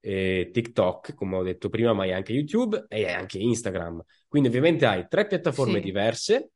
eh, 0.00 0.50
TikTok, 0.52 1.14
come 1.14 1.36
ho 1.36 1.42
detto 1.42 1.68
prima, 1.68 1.92
ma 1.92 2.04
hai 2.04 2.12
anche 2.12 2.32
YouTube 2.32 2.86
e 2.88 3.06
hai 3.06 3.14
anche 3.14 3.38
Instagram. 3.38 4.02
Quindi 4.28 4.48
ovviamente 4.48 4.86
hai 4.86 5.06
tre 5.08 5.26
piattaforme 5.26 5.80
Sì. 5.80 5.80
diverse. 5.80 6.52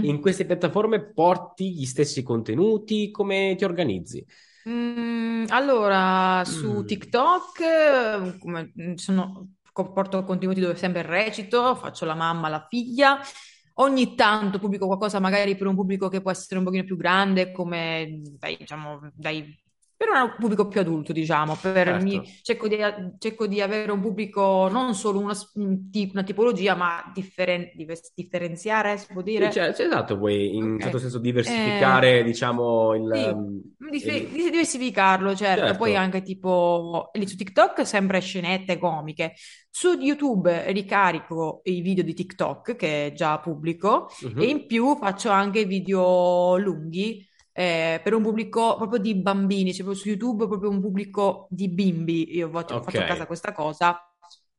In 0.00 0.14
Mhm. 0.14 0.20
queste 0.20 0.46
piattaforme 0.46 1.12
porti 1.12 1.72
gli 1.74 1.84
stessi 1.86 2.22
contenuti, 2.22 3.10
come 3.10 3.54
ti 3.56 3.64
organizzi? 3.64 4.24
Mm, 4.68 5.44
allora, 5.48 6.44
su 6.44 6.82
Mm. 6.82 6.84
TikTok, 6.84 7.60
eh, 7.60 8.38
come, 8.38 8.72
mm, 8.80 8.94
sono, 8.94 9.54
porto 9.72 10.24
contenuti 10.24 10.60
dove 10.60 10.76
sempre 10.76 11.02
recito, 11.02 11.74
faccio 11.76 12.04
la 12.04 12.14
mamma, 12.14 12.48
la 12.48 12.66
figlia. 12.68 13.18
Ogni 13.74 14.14
tanto 14.16 14.58
pubblico 14.58 14.86
qualcosa 14.86 15.20
magari 15.20 15.56
per 15.56 15.68
un 15.68 15.76
pubblico 15.76 16.08
che 16.08 16.20
può 16.20 16.30
essere 16.32 16.58
un 16.58 16.64
pochino 16.64 16.82
più 16.84 16.96
grande, 16.96 17.52
come 17.52 18.20
dai, 18.38 18.56
diciamo, 18.58 19.10
dai, 19.14 19.56
per 19.98 20.08
un 20.10 20.34
pubblico 20.38 20.68
più 20.68 20.78
adulto, 20.80 21.12
diciamo. 21.12 21.56
Per 21.60 22.00
mi- 22.02 22.12
Certo. 22.12 22.28
cerco 22.42 22.68
di, 22.68 22.76
cerco 23.18 23.46
di 23.48 23.60
avere 23.60 23.90
un 23.90 24.00
pubblico 24.00 24.68
non 24.70 24.94
solo 24.94 25.18
una, 25.18 25.34
una 25.54 26.22
tipologia, 26.22 26.76
ma 26.76 27.10
differen- 27.12 27.72
differenziare, 28.14 28.96
si 28.96 29.06
può 29.12 29.22
Sì, 29.22 29.30
dire? 29.32 29.50
cioè, 29.50 29.74
cioè, 29.74 29.86
esatto, 29.86 30.16
vuoi 30.16 30.54
in 30.54 30.62
un 30.62 30.80
certo 30.80 30.96
Ok. 30.96 31.02
senso 31.02 31.18
Eh, 31.18 31.20
diversificare, 31.20 32.22
diciamo, 32.22 32.94
il, 32.94 33.12
sì, 33.12 33.34
di- 33.90 33.96
il- 34.06 34.28
di- 34.28 34.50
diversificarlo, 34.50 35.34
certo. 35.34 35.74
Poi 35.76 35.88
Certo. 35.90 36.04
anche 36.04 36.22
tipo 36.22 37.10
lì 37.14 37.26
su 37.26 37.36
TikTok 37.36 37.84
sempre 37.86 38.20
scenette 38.20 38.78
comiche. 38.78 39.34
Su 39.70 39.92
YouTube 39.98 40.70
ricarico 40.72 41.60
i 41.64 41.80
video 41.80 42.04
di 42.04 42.14
TikTok 42.14 42.76
che 42.76 43.12
già 43.16 43.38
pubblico 43.40 44.08
e 44.20 44.28
Mhm. 44.28 44.42
in 44.42 44.66
più 44.66 44.96
faccio 44.96 45.30
anche 45.30 45.64
video 45.64 46.56
lunghi 46.58 47.26
eh, 47.52 48.00
per 48.02 48.14
un 48.14 48.22
pubblico 48.22 48.76
proprio 48.76 49.00
di 49.00 49.14
bambini, 49.16 49.72
cioè 49.74 49.84
proprio 49.84 50.02
su 50.02 50.08
YouTube 50.08 50.46
proprio 50.46 50.70
un 50.70 50.80
pubblico 50.80 51.46
di 51.50 51.68
bimbi. 51.68 52.34
Io 52.36 52.48
Ok, 52.68 52.78
faccio 52.82 53.00
a 53.00 53.04
casa 53.04 53.26
questa 53.26 53.52
cosa. 53.52 54.07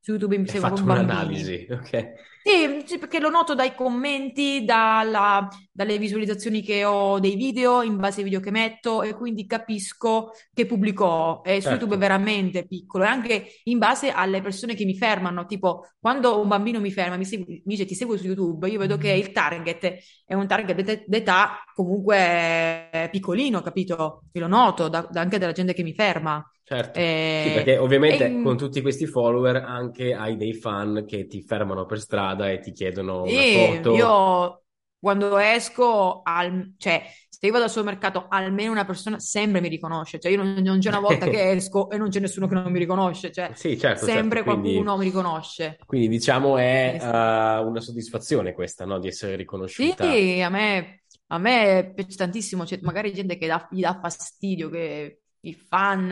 Su 0.09 0.15
YouTube 0.15 0.39
mi 0.39 0.47
seguono 0.47 0.75
fatto 0.75 0.89
un'analisi, 0.89 1.67
ok. 1.69 2.13
Sì, 2.41 2.83
sì, 2.85 2.97
perché 2.97 3.19
lo 3.19 3.29
noto 3.29 3.53
dai 3.53 3.75
commenti, 3.75 4.65
dalla- 4.65 5.47
dalle 5.71 5.99
visualizzazioni 5.99 6.63
che 6.63 6.83
ho 6.83 7.19
dei 7.19 7.35
video, 7.35 7.83
in 7.83 7.97
base 7.97 8.19
ai 8.19 8.23
video 8.23 8.39
che 8.39 8.49
metto, 8.49 9.03
e 9.03 9.13
quindi 9.13 9.45
capisco 9.45 10.31
che 10.51 10.65
pubblico 10.65 11.05
ho. 11.05 11.41
E 11.45 11.61
su 11.61 11.67
YouTube 11.69 11.95
è 11.95 11.99
Certo. 11.99 12.15
veramente 12.15 12.65
piccolo, 12.65 13.03
e 13.03 13.07
anche 13.07 13.45
in 13.65 13.77
base 13.77 14.09
alle 14.09 14.41
persone 14.41 14.73
che 14.73 14.83
mi 14.85 14.95
fermano. 14.97 15.45
Tipo, 15.45 15.89
quando 15.99 16.41
un 16.41 16.47
bambino 16.47 16.79
mi 16.79 16.91
ferma, 16.91 17.15
mi, 17.17 17.25
segue- 17.25 17.45
mi 17.45 17.61
dice 17.65 17.85
ti 17.85 17.93
seguo 17.93 18.17
su 18.17 18.25
YouTube, 18.25 18.67
io 18.67 18.79
vedo 18.79 18.97
che 18.97 19.11
il 19.11 19.31
target 19.31 19.97
è 20.25 20.33
un 20.33 20.47
target 20.47 20.81
d'et- 20.81 21.03
d'età 21.05 21.59
comunque 21.75 23.09
piccolino, 23.11 23.61
capito? 23.61 24.23
Io 24.31 24.41
lo 24.41 24.47
noto 24.47 24.87
da- 24.87 25.07
da- 25.11 25.21
anche 25.21 25.37
dalla 25.37 25.51
gente 25.51 25.73
che 25.73 25.83
mi 25.83 25.93
ferma. 25.93 26.43
Certo. 26.71 27.09
Sì, 27.35 27.51
Eh, 27.51 27.51
perché 27.51 27.77
e 28.05 28.15
ovviamente 28.17 28.37
con 28.37 28.55
in- 28.55 28.57
tutti 28.57 28.81
questi 28.81 29.05
follower 29.07 29.55
anche 29.57 30.13
hai 30.13 30.35
dei 30.37 30.53
fan 30.53 31.05
che 31.07 31.25
ti 31.25 31.41
fermano 31.41 31.85
per 31.85 31.99
strada 31.99 32.51
e 32.51 32.59
ti 32.59 32.71
chiedono 32.71 33.27
una 33.27 33.43
Sì, 33.43 33.45
foto. 33.45 33.89
io 33.89 34.63
quando 34.99 35.37
esco, 35.37 36.21
al- 36.23 36.73
cioè 36.77 37.03
se 37.29 37.45
io 37.45 37.51
vado 37.51 37.65
al 37.65 37.69
supermercato, 37.69 38.27
almeno 38.27 38.71
una 38.71 38.85
persona 38.85 39.19
sempre 39.19 39.61
mi 39.61 39.67
riconosce, 39.69 40.19
cioè 40.19 40.31
io 40.31 40.37
non, 40.43 40.53
non 40.63 40.79
c'è 40.79 40.89
una 40.89 40.99
volta 40.99 41.27
che 41.27 41.51
esco 41.51 41.89
e 41.89 41.97
non 41.97 42.09
c'è 42.09 42.19
nessuno 42.19 42.47
che 42.47 42.55
non 42.55 42.71
mi 42.71 42.79
riconosce, 42.79 43.31
cioè 43.31 43.53
Sì, 43.53 43.77
certo, 43.77 44.07
certo. 44.09 44.37
sempre 44.37 44.43
Quindi, 44.43 44.83
qualcuno 44.83 44.97
mi 44.97 45.05
riconosce. 45.05 45.83
quindi 45.85 46.07
diciamo 46.07 46.57
è 46.57 46.97
sì. 46.99 47.19
una 47.65 47.79
soddisfazione 47.81 48.53
questa, 48.53 48.85
no? 48.85 48.99
Di 48.99 49.07
essere 49.07 49.35
riconosciuta. 49.35 50.21
Sì, 50.21 50.41
a 50.41 50.49
me, 50.49 51.03
a 51.27 51.37
me 51.37 51.93
piace 51.95 52.15
tantissimo, 52.17 52.63
c'è 52.65 52.79
magari 52.81 53.13
gente 53.13 53.37
che 53.37 53.47
dà- 53.47 53.67
gli 53.71 53.81
dà 53.81 53.97
fastidio, 54.01 54.69
che 54.69 55.21
i 55.41 55.53
fan 55.53 56.11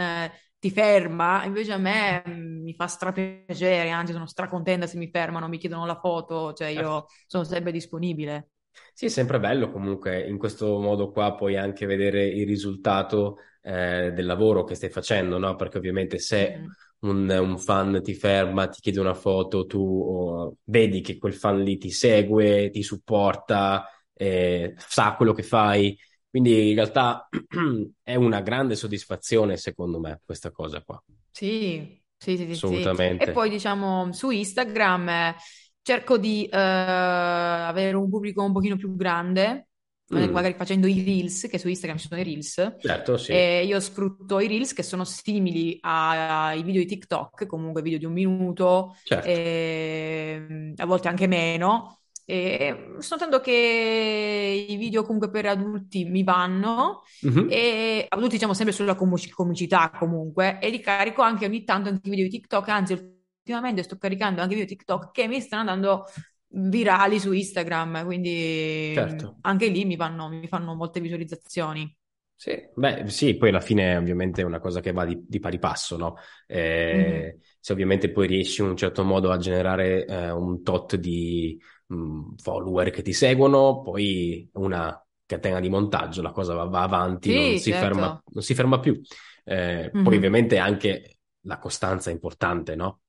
ti 0.68 0.72
ferma, 0.72 1.44
invece 1.46 1.74
a 1.74 1.78
me 1.78 2.24
mm, 2.28 2.64
mi 2.64 2.74
fa 2.74 2.88
strapiacere, 2.88 3.90
anzi 3.90 4.14
sono 4.14 4.28
stracontenta 4.28 4.88
se 4.88 4.98
mi 4.98 5.10
fermano, 5.10 5.48
mi 5.48 5.58
chiedono 5.58 5.86
la 5.86 6.00
foto, 6.00 6.54
cioè 6.54 6.68
Certo. 6.74 6.92
io 6.92 7.06
sono 7.26 7.44
sempre 7.44 7.72
disponibile. 7.72 8.50
Sì, 8.94 9.06
è 9.06 9.10
sempre 9.10 9.40
bello 9.40 9.70
comunque 9.72 10.22
in 10.28 10.38
questo 10.38 10.80
modo 10.80 11.12
qua 11.12 11.36
puoi 11.36 11.56
anche 11.56 11.86
vedere 11.86 12.26
il 12.28 12.46
risultato 12.48 13.38
eh, 13.62 14.12
del 14.14 14.26
lavoro 14.26 14.64
che 14.64 14.74
stai 14.76 14.90
facendo, 14.90 15.38
no? 15.38 15.56
Perché 15.56 15.78
ovviamente 15.78 16.18
se 16.20 16.56
Mhm. 16.56 16.76
un, 17.00 17.30
un 17.30 17.58
fan 17.60 18.02
ti 18.04 18.14
ferma, 18.16 18.68
ti 18.68 18.82
chiede 18.82 19.00
una 19.00 19.14
foto, 19.14 19.66
tu 19.68 19.80
oh, 19.80 20.58
vedi 20.64 21.02
che 21.02 21.18
quel 21.18 21.34
fan 21.34 21.62
lì 21.64 21.78
ti 21.78 21.92
segue, 21.92 22.70
ti 22.72 22.82
supporta, 22.82 23.86
eh, 24.14 24.74
sa 24.78 25.14
quello 25.16 25.34
che 25.34 25.44
fai. 25.44 25.98
Quindi 26.38 26.70
in 26.70 26.76
realtà 26.76 27.28
è 28.04 28.14
una 28.16 28.42
grande 28.42 28.76
soddisfazione, 28.76 29.58
secondo 29.58 30.00
me, 30.00 30.22
questa 30.24 30.52
cosa 30.52 30.82
qua. 30.84 31.02
Sì, 31.32 32.02
sì, 32.18 32.38
sì, 32.38 32.46
sì, 32.46 32.56
sì. 32.56 32.76
E 32.76 32.86
Assolutamente. 32.86 33.32
poi 33.32 33.50
diciamo 33.50 34.12
su 34.14 34.30
Instagram 34.30 35.10
eh, 35.10 35.36
cerco 35.82 36.18
di 36.18 36.46
eh, 36.46 36.58
avere 36.58 37.96
un 37.96 38.10
pubblico 38.10 38.44
un 38.44 38.54
pochino 38.54 38.76
più 38.76 38.96
grande, 38.96 39.70
eh, 40.10 40.28
Mm, 40.28 40.32
magari 40.32 40.54
facendo 40.54 40.88
i 40.88 41.04
Reels, 41.04 41.48
che 41.50 41.58
su 41.58 41.68
Instagram 41.68 42.00
ci 42.00 42.08
sono 42.08 42.20
i 42.22 42.24
Reels, 42.24 42.76
certo, 42.78 43.18
sì. 43.18 43.34
e 43.34 43.66
io 43.66 43.80
sfrutto 43.80 44.40
i 44.40 44.48
Reels 44.48 44.74
che 44.74 44.84
sono 44.84 45.04
simili 45.06 45.78
ai 45.82 46.64
video 46.64 46.82
di 46.82 46.88
TikTok, 46.88 47.46
comunque 47.46 47.82
video 47.82 48.00
di 48.00 48.06
un 48.06 48.14
minuto, 48.14 48.96
Certo. 49.04 49.28
e, 49.30 50.74
a 50.76 50.86
volte 50.86 51.08
anche 51.08 51.28
meno. 51.28 52.00
E 52.30 52.96
sto 53.00 53.16
notando 53.16 53.40
che 53.40 54.66
i 54.70 54.76
video 54.76 55.04
comunque 55.04 55.30
per 55.30 55.46
adulti 55.46 56.04
mi 56.06 56.24
vanno 56.24 57.04
Mhm. 57.24 57.48
e 57.50 58.06
adulti 58.10 58.34
diciamo 58.36 58.54
sempre 58.54 58.74
sulla 58.74 58.96
comicità 58.96 59.90
comunque 59.92 60.60
e 60.60 60.70
li 60.70 60.82
carico 60.82 61.22
anche 61.22 61.46
ogni 61.46 61.64
tanto 61.64 61.88
anche 61.90 62.06
i 62.08 62.10
video 62.10 62.26
di 62.26 62.32
TikTok, 62.32 62.68
anzi 62.68 62.94
ultimamente 63.40 63.82
sto 63.84 63.98
caricando 63.98 64.42
anche 64.42 64.56
video 64.56 64.68
TikTok 64.68 65.12
che 65.12 65.28
mi 65.28 65.40
stanno 65.40 65.70
andando 65.70 66.06
virali 66.50 67.20
su 67.20 67.32
Instagram, 67.32 68.04
quindi 68.06 68.94
Certo. 68.94 69.38
anche 69.42 69.68
lì 69.68 69.86
mi 69.86 69.96
fanno, 69.96 70.28
mi 70.28 70.48
fanno 70.48 70.76
molte 70.76 71.00
visualizzazioni. 71.00 71.96
Sì, 72.40 72.52
beh, 72.76 73.10
sì, 73.10 73.36
poi 73.36 73.50
alla 73.50 73.60
fine 73.62 73.98
ovviamente 73.98 74.42
è 74.42 74.46
una 74.46 74.60
cosa 74.60 74.80
che 74.80 74.92
va 74.92 75.06
di, 75.06 75.26
di 75.28 75.40
pari 75.40 75.58
passo, 75.58 75.98
no? 75.98 76.18
Eh, 76.46 77.40
se 77.60 77.74
ovviamente 77.74 78.12
poi 78.12 78.28
riesci 78.28 78.62
in 78.62 78.68
un 78.68 78.78
certo 78.78 79.04
modo 79.04 79.32
a 79.32 79.38
generare 79.38 80.06
eh, 80.06 80.30
un 80.30 80.62
tot 80.62 80.96
di 80.98 81.60
mh, 81.88 82.36
follower 82.38 82.90
che 82.92 83.02
ti 83.02 83.14
seguono, 83.14 83.82
poi 83.82 84.50
una 84.54 85.02
catena 85.26 85.60
di 85.60 85.70
montaggio, 85.70 86.22
la 86.22 86.32
cosa 86.32 86.54
va, 86.54 86.64
va 86.66 86.84
avanti, 86.84 87.32
non 87.34 87.56
Sì, 87.56 87.58
si 87.58 87.74
ferma, 87.74 88.08
certo. 88.08 88.24
non 88.32 88.44
si 88.44 88.54
ferma 88.56 88.80
più. 88.80 89.00
Eh, 89.44 89.98
poi 90.02 90.16
Mhm. 90.16 90.18
ovviamente 90.18 90.58
anche 90.58 91.20
la 91.42 91.58
costanza 91.60 92.10
è 92.10 92.14
importante, 92.14 92.76
no? 92.76 93.02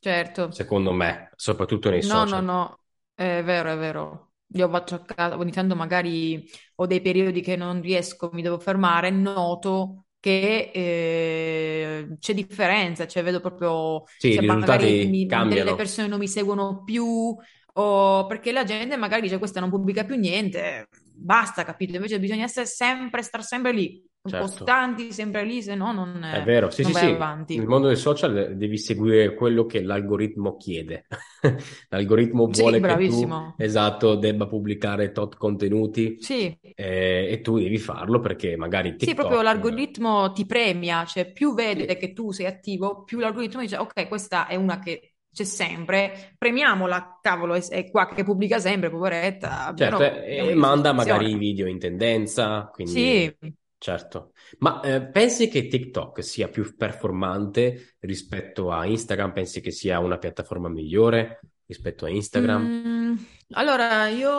Certo. 0.00 0.42
Secondo 0.46 0.92
me, 0.92 1.30
soprattutto 1.34 1.90
nei 1.90 2.00
No, 2.00 2.24
no, 2.24 2.40
social. 2.40 2.40
no, 2.40 2.80
è 3.14 3.42
vero, 3.44 3.70
è 3.72 3.76
vero. 3.76 4.32
Io 4.54 4.68
faccio 4.68 4.96
a 4.96 5.04
casa, 5.04 5.38
ogni 5.38 5.52
tanto 5.52 5.74
magari 5.76 6.44
ho 6.76 6.86
dei 6.86 7.00
periodi 7.00 7.40
che 7.40 7.56
non 7.56 7.80
riesco, 7.80 8.28
mi 8.32 8.42
devo 8.42 8.58
fermare, 8.58 9.10
noto 9.10 10.06
che 10.18 10.70
eh, 10.74 12.16
c'è 12.18 12.34
differenza, 12.34 13.06
cioè 13.06 13.22
vedo 13.22 13.40
proprio 13.40 14.04
Sì, 14.16 14.32
i 14.32 14.36
se 14.36 14.42
magari 14.42 14.98
risultati 14.98 15.08
mi- 15.08 15.26
delle 15.26 15.74
persone 15.74 16.06
non 16.08 16.18
mi 16.18 16.28
seguono 16.28 16.82
più 16.84 17.34
o 17.74 18.26
perché 18.26 18.52
la 18.52 18.64
gente 18.64 18.96
magari 18.96 19.22
dice 19.22 19.38
questa 19.38 19.60
non 19.60 19.70
pubblica 19.70 20.04
più 20.04 20.16
niente, 20.16 20.88
basta, 21.14 21.64
capito? 21.64 21.96
Invece 21.96 22.18
bisogna 22.20 22.44
essere 22.44 22.66
sempre, 22.66 23.22
star 23.22 23.42
sempre 23.44 23.72
lì. 23.72 24.04
certo. 24.24 24.36
costanti, 24.36 25.12
sempre 25.12 25.44
lì, 25.44 25.62
se 25.62 25.74
no 25.74 25.92
non, 25.92 26.22
È 26.28 26.42
vero, 26.42 26.70
sì, 26.70 26.84
sì, 26.84 26.92
vai 26.92 26.94
sì. 26.94 27.06
avanti. 27.14 27.54
Nel 27.54 27.66
mondo 27.66 27.88
dei 27.88 27.96
social 27.96 28.56
devi 28.56 28.78
seguire 28.78 29.34
quello 29.34 29.66
che 29.66 29.82
l'algoritmo 29.82 30.56
chiede. 30.56 31.06
L'algoritmo 31.90 32.46
Sì, 32.50 32.62
vuole 32.62 32.82
che 32.82 33.02
tu, 33.02 33.30
bravissimo. 33.32 33.56
esatto, 33.56 34.14
debba 34.16 34.46
pubblicare 34.46 35.12
tot 35.12 35.36
contenuti 35.36 36.18
Sì, 36.18 36.58
eh, 36.74 37.28
e 37.30 37.40
tu 37.42 37.58
devi 37.58 37.76
farlo 37.78 38.20
perché 38.20 38.56
magari 38.56 38.96
sì, 38.96 39.14
proprio 39.14 39.42
l'algoritmo 39.42 40.32
ti 40.32 40.46
premia, 40.46 41.04
cioè 41.04 41.30
più 41.32 41.54
vede 41.54 41.96
che 41.96 42.12
tu 42.12 42.30
sei 42.30 42.46
attivo, 42.46 43.02
più 43.02 43.18
l'algoritmo 43.18 43.60
dice, 43.60 43.76
ok, 43.76 44.06
questa 44.06 44.46
è 44.46 44.54
una 44.54 44.78
che 44.78 45.11
c'è 45.32 45.44
sempre, 45.44 46.34
premiamola, 46.38 47.18
cavolo, 47.22 47.54
è, 47.54 47.60
è 47.68 47.90
qua 47.90 48.06
che 48.08 48.24
pubblica 48.24 48.58
sempre, 48.58 48.90
poveretta, 48.90 49.66
certo, 49.74 50.02
almeno 50.02 50.20
e, 50.22 50.34
diamo 50.34 50.50
e 50.50 50.54
manda 50.54 50.92
magari 50.92 51.30
i 51.30 51.36
video 51.38 51.66
in 51.66 51.78
tendenza, 51.78 52.68
quindi 52.72 53.24
Sì, 53.24 53.36
certo. 53.78 54.32
Ma 54.58 54.80
eh, 54.82 55.06
pensi 55.10 55.48
che 55.48 55.66
TikTok 55.66 56.22
sia 56.22 56.48
più 56.48 56.76
performante 56.76 57.96
rispetto 58.00 58.70
a 58.70 58.86
Instagram? 58.86 59.32
Pensi 59.32 59.60
che 59.60 59.70
sia 59.70 59.98
una 59.98 60.18
piattaforma 60.18 60.68
migliore 60.68 61.40
rispetto 61.66 62.04
a 62.04 62.10
Instagram? 62.10 62.78
Mm, 62.78 63.14
allora, 63.50 64.08
io, 64.08 64.30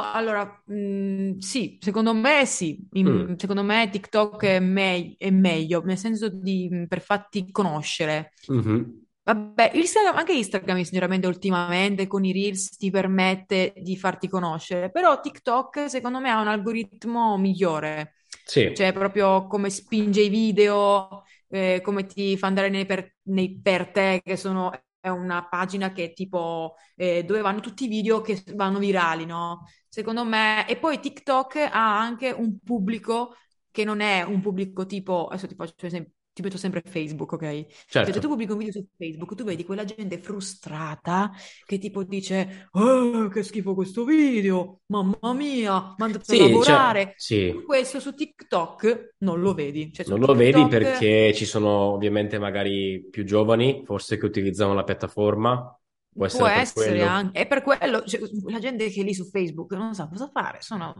allora, 0.00 0.62
mm, 0.72 1.36
sì, 1.38 1.76
secondo 1.80 2.14
me 2.14 2.46
sì, 2.46 2.88
Mm, 3.04 3.26
In- 3.26 3.34
secondo 3.38 3.62
me 3.62 3.90
TikTok 3.90 4.42
è, 4.44 4.58
me- 4.60 5.14
è 5.18 5.30
meglio, 5.30 5.82
nel 5.84 5.98
senso 5.98 6.28
di, 6.30 6.68
mm, 6.72 6.84
per 6.86 7.00
farti 7.02 7.50
conoscere. 7.50 8.32
mhm, 8.48 9.01
Vabbè, 9.24 9.70
Instagram, 9.74 10.16
anche 10.16 10.32
Instagram, 10.32 10.82
sinceramente, 10.82 11.28
ultimamente 11.28 12.08
con 12.08 12.24
i 12.24 12.32
Reels 12.32 12.76
ti 12.76 12.90
permette 12.90 13.72
di 13.76 13.96
farti 13.96 14.28
conoscere, 14.28 14.90
però 14.90 15.20
TikTok, 15.20 15.88
secondo 15.88 16.18
me, 16.18 16.28
ha 16.30 16.40
un 16.40 16.48
algoritmo 16.48 17.36
migliore, 17.38 18.14
Sì. 18.44 18.74
cioè 18.74 18.92
proprio 18.92 19.46
come 19.46 19.70
spinge 19.70 20.22
i 20.22 20.28
video, 20.28 21.22
eh, 21.48 21.80
come 21.84 22.04
ti 22.06 22.36
fa 22.36 22.48
andare 22.48 22.68
nei 22.68 22.84
per, 22.84 23.14
nei 23.28 23.60
per 23.60 23.92
te, 23.92 24.20
che 24.24 24.36
sono, 24.36 24.72
è 24.98 25.08
una 25.08 25.46
pagina 25.48 25.92
che 25.92 26.06
è 26.06 26.12
tipo, 26.14 26.74
eh, 26.96 27.22
dove 27.24 27.42
vanno 27.42 27.60
tutti 27.60 27.84
i 27.84 27.88
video 27.88 28.20
che 28.22 28.42
vanno 28.54 28.78
virali, 28.80 29.24
no? 29.24 29.66
Secondo 29.88 30.24
me, 30.24 30.66
e 30.68 30.76
poi 30.76 30.98
TikTok 30.98 31.56
ha 31.70 31.98
anche 32.00 32.30
un 32.30 32.58
pubblico 32.58 33.36
che 33.70 33.84
non 33.84 34.00
è 34.00 34.22
un 34.22 34.40
pubblico 34.40 34.84
tipo, 34.84 35.28
adesso 35.28 35.46
ti 35.46 35.54
faccio 35.54 35.86
esempio, 35.86 36.12
ti 36.32 36.42
metto 36.42 36.56
sempre 36.56 36.82
Facebook, 36.84 37.32
ok? 37.32 37.40
Cioè, 37.86 38.04
se 38.10 38.18
tu 38.18 38.20
Certo. 38.20 38.28
pubblichi 38.28 38.52
un 38.52 38.58
video 38.58 38.72
su 38.72 38.86
Facebook, 38.96 39.34
tu 39.34 39.44
vedi 39.44 39.64
quella 39.64 39.84
gente 39.84 40.18
frustrata 40.18 41.30
che 41.64 41.78
tipo 41.78 42.02
dice, 42.04 42.68
oh, 42.72 43.28
che 43.28 43.42
schifo 43.42 43.74
questo 43.74 44.04
video, 44.04 44.80
mamma 44.86 45.32
mia, 45.34 45.94
mi 45.98 46.04
andate 46.04 46.32
a 46.32 46.36
Sì, 46.36 46.36
cioè, 46.62 46.86
lavorare. 46.86 47.12
sì, 47.16 47.62
Questo 47.64 48.00
su 48.00 48.14
TikTok 48.14 49.14
non 49.18 49.40
lo 49.40 49.54
vedi. 49.54 49.92
Cioè, 49.92 50.06
non 50.06 50.20
lo 50.20 50.34
vedi 50.34 50.66
TikTok 50.66 50.68
perché 50.68 51.32
ci 51.34 51.44
sono 51.44 51.68
ovviamente 51.94 52.38
magari 52.38 53.06
più 53.10 53.24
giovani, 53.24 53.82
forse 53.84 54.16
che 54.18 54.26
utilizzano 54.26 54.74
la 54.74 54.84
piattaforma, 54.84 55.78
può 56.12 56.26
può 56.26 56.46
essere 56.46 56.52
per 56.52 56.60
essere 56.60 57.02
anche, 57.02 57.40
è 57.40 57.46
per 57.46 57.62
quello, 57.62 58.04
cioè, 58.04 58.20
la 58.48 58.58
gente 58.58 58.90
che 58.90 59.00
è 59.00 59.04
lì 59.04 59.14
su 59.14 59.24
Facebook 59.24 59.72
non 59.72 59.94
sa 59.94 60.08
cosa 60.08 60.30
fare, 60.32 60.58
sono, 60.60 60.94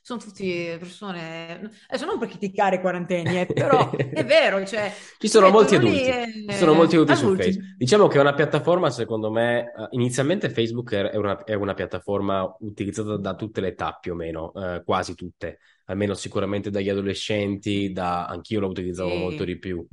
sono 0.00 0.20
tutti 0.20 0.76
persone, 0.78 1.70
adesso 1.88 2.06
non 2.06 2.18
per 2.18 2.28
criticare 2.28 2.76
i 2.76 2.80
quarantenni, 2.80 3.40
eh, 3.40 3.46
però 3.46 3.90
è 3.90 4.24
vero, 4.24 4.64
cioè, 4.64 4.92
Ci 5.18 5.28
sono 5.28 5.50
molti 5.50 5.74
adulti, 5.74 6.04
ci 6.48 6.56
sono 6.56 6.74
molti 6.74 6.94
e... 6.94 6.98
adulti 6.98 7.16
su 7.16 7.24
adulti. 7.24 7.42
Facebook. 7.42 7.76
Diciamo 7.76 8.06
che 8.06 8.18
è 8.18 8.20
una 8.20 8.34
piattaforma, 8.34 8.90
secondo 8.90 9.30
me, 9.30 9.60
eh, 9.60 9.88
inizialmente 9.90 10.48
Facebook 10.50 10.94
è 10.94 11.16
una, 11.16 11.42
è 11.42 11.54
una 11.54 11.74
piattaforma 11.74 12.56
utilizzata 12.60 13.16
da 13.16 13.34
tutte 13.34 13.60
le 13.60 13.68
età 13.68 13.98
più 14.00 14.12
o 14.12 14.14
meno, 14.16 14.52
eh, 14.54 14.82
quasi 14.84 15.14
tutte, 15.14 15.58
almeno 15.86 16.14
sicuramente 16.14 16.70
dagli 16.70 16.88
adolescenti, 16.88 17.90
da... 17.92 18.26
anch'io 18.26 18.60
lo 18.60 18.68
utilizzavo 18.68 19.14
molto 19.14 19.44
Sì. 19.44 19.44
di 19.46 19.58
più. 19.58 19.86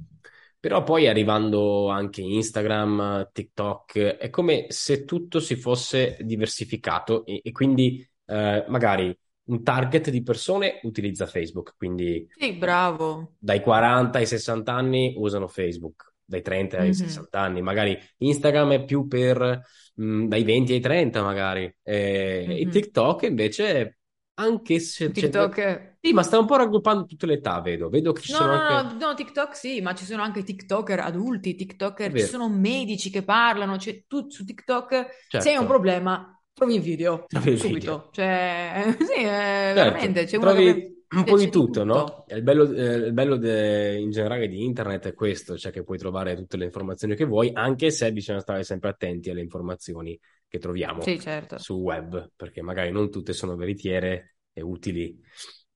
Però 0.61 0.83
poi 0.83 1.07
arrivando 1.07 1.89
anche 1.89 2.21
Instagram, 2.21 3.31
TikTok, 3.33 3.97
è 3.99 4.29
come 4.29 4.67
se 4.69 5.05
tutto 5.05 5.39
si 5.41 5.55
fosse 5.55 6.17
diversificato 6.21 7.25
e, 7.25 7.41
e 7.43 7.51
quindi 7.51 8.07
eh, 8.27 8.65
magari 8.69 9.17
un 9.45 9.63
target 9.63 10.11
di 10.11 10.21
persone 10.23 10.79
utilizza 10.83 11.25
Facebook, 11.25 11.75
quindi 11.77 12.27
Sì, 12.37 12.51
bravo. 12.53 13.37
dai 13.37 13.61
40 13.61 14.19
ai 14.19 14.25
60 14.27 14.73
anni 14.75 15.13
usano 15.17 15.47
Facebook, 15.47 16.13
dai 16.23 16.41
30 16.41 16.79
ai 16.81 16.93
Mhm. 16.93 16.93
60 16.93 17.41
anni, 17.41 17.61
magari 17.61 17.97
Instagram 18.17 18.71
è 18.73 18.83
più 18.85 19.07
per 19.07 19.61
mh, 19.95 20.27
dai 20.27 20.43
20 20.43 20.73
ai 20.73 20.79
30 20.79 21.23
magari, 21.23 21.63
e, 21.83 22.55
e 22.59 22.67
Mhm. 22.67 22.69
TikTok 22.69 23.23
invece 23.23 23.99
anche 24.35 24.79
se. 24.79 25.11
TikTok. 25.11 25.97
Sì, 26.01 26.13
ma 26.13 26.23
sta 26.23 26.39
un 26.39 26.45
po' 26.47 26.55
raggruppando 26.57 27.05
tutte 27.05 27.25
le 27.27 27.33
età, 27.35 27.61
vedo, 27.61 27.89
vedo 27.89 28.11
che 28.11 28.21
ci 28.21 28.31
No, 28.31 28.37
sono 28.37 28.53
no, 28.53 28.59
anche... 28.59 28.95
no, 28.95 29.07
no, 29.07 29.13
TikTok 29.13 29.55
sì, 29.55 29.81
ma 29.81 29.93
ci 29.93 30.05
sono 30.05 30.23
anche 30.23 30.43
TikToker 30.43 30.99
adulti, 30.99 31.55
TikToker, 31.55 32.15
ci 32.15 32.25
sono 32.25 32.49
medici 32.49 33.09
che 33.09 33.23
parlano, 33.23 33.77
cioè 33.77 34.05
tu 34.07 34.29
su 34.29 34.43
TikTok 34.45 35.07
se 35.35 35.49
hai 35.49 35.57
un 35.57 35.65
certo, 35.65 35.67
problema, 35.67 36.41
trovi 36.53 36.75
il 36.75 36.81
video, 36.81 37.25
trovi 37.27 37.51
il 37.51 37.57
video. 37.59 37.99
subito, 37.99 38.09
cioè 38.13 38.95
sì, 38.99 39.13
eh, 39.21 39.73
Certo, 39.73 39.73
veramente, 39.75 40.25
c'è 40.25 40.37
uno 40.37 40.53
che 40.53 40.63
trovi 40.63 41.00
un 41.13 41.25
po' 41.25 41.37
di 41.37 41.49
tutto, 41.49 41.83
no? 41.83 42.05
tutto. 42.05 42.27
E 42.27 42.37
Il 42.37 42.43
bello, 42.43 42.71
eh, 42.73 42.93
il 43.07 43.13
bello 43.13 43.35
de- 43.37 43.97
in 43.99 44.11
generale 44.11 44.47
di 44.47 44.63
internet 44.63 45.07
è 45.07 45.13
questo, 45.13 45.57
cioè 45.57 45.71
che 45.71 45.83
puoi 45.83 45.97
trovare 45.97 46.35
tutte 46.35 46.55
le 46.57 46.65
informazioni 46.65 47.15
che 47.15 47.25
vuoi, 47.25 47.51
anche 47.53 47.91
se 47.91 48.11
bisogna 48.13 48.39
stare 48.39 48.63
sempre 48.63 48.89
attenti 48.89 49.29
alle 49.29 49.41
informazioni 49.41 50.17
che 50.47 50.57
troviamo 50.59 51.11
Sì, 51.11 51.19
certo. 51.19 51.65
sul 51.65 51.77
web, 51.81 52.31
perché 52.35 52.61
magari 52.61 52.91
non 52.91 53.09
tutte 53.11 53.33
sono 53.33 53.55
veritiere 53.55 54.35
e 54.53 54.61
utili. 54.61 55.19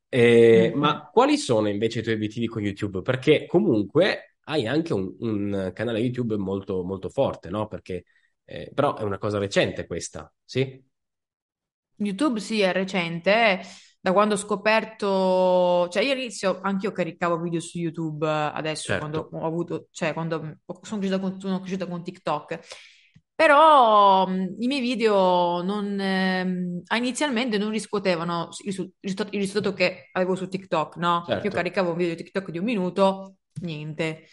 Eh, 0.08 0.72
Mhm. 0.72 0.76
ma 0.76 1.10
quali 1.12 1.38
sono 1.38 1.68
invece 1.68 2.00
i 2.00 2.04
tuoi 2.04 2.16
obiettivi 2.16 2.48
con 2.48 2.62
YouTube? 2.64 3.02
Perché 3.02 3.46
comunque 3.46 4.38
hai 4.46 4.68
anche 4.68 4.94
un, 4.94 5.14
un 5.20 5.72
canale 5.74 6.00
YouTube 6.00 6.38
molto, 6.38 6.84
molto 6.84 7.10
forte, 7.10 7.50
no? 7.50 7.68
Perché, 7.68 8.06
eh, 8.46 8.72
però 8.74 8.96
è 8.96 9.04
una 9.04 9.18
cosa 9.18 9.38
recente 9.38 9.86
questa, 9.86 10.32
sì? 10.46 10.82
YouTube 11.98 12.40
sì, 12.40 12.60
è 12.62 12.72
recente, 12.74 13.62
da 14.06 14.14
quando 14.14 14.36
ho 14.36 14.38
scoperto, 14.38 15.88
cioè 15.90 16.04
io 16.04 16.12
all'inizio 16.12 16.60
anche 16.62 16.86
io 16.86 16.92
caricavo 16.92 17.40
video 17.40 17.60
su 17.60 17.80
YouTube, 17.80 18.28
eh, 18.28 18.52
adesso 18.54 18.96
quando 19.00 19.22
Certo, 19.24 19.38
ho 19.38 19.46
avuto, 19.48 19.88
cioè 19.90 20.14
quando 20.14 20.60
sono 20.84 21.00
cresciuta 21.00 21.20
con, 21.20 21.40
sono 21.40 21.60
cresciuta 21.60 21.88
con 21.88 22.04
TikTok, 22.04 22.60
però 23.34 24.28
mh, 24.28 24.58
i 24.60 24.68
miei 24.68 24.82
video 24.82 25.64
non, 25.64 26.00
ah, 26.00 26.98
inizialmente 26.98 27.58
non 27.58 27.72
riscuotevano 27.72 28.50
il, 28.66 28.76
il 29.02 29.40
risultato, 29.40 29.74
che 29.74 30.10
avevo 30.12 30.36
su 30.36 30.48
TikTok, 30.48 30.98
no? 30.98 31.26
Io 31.28 31.42
certo. 31.42 31.50
caricavo 31.50 31.90
un 31.90 31.98
video 31.98 32.14
di 32.14 32.24
TikTok 32.24 32.52
di 32.52 32.60
un 32.60 32.64
minuto, 32.66 33.38
niente. 33.62 34.28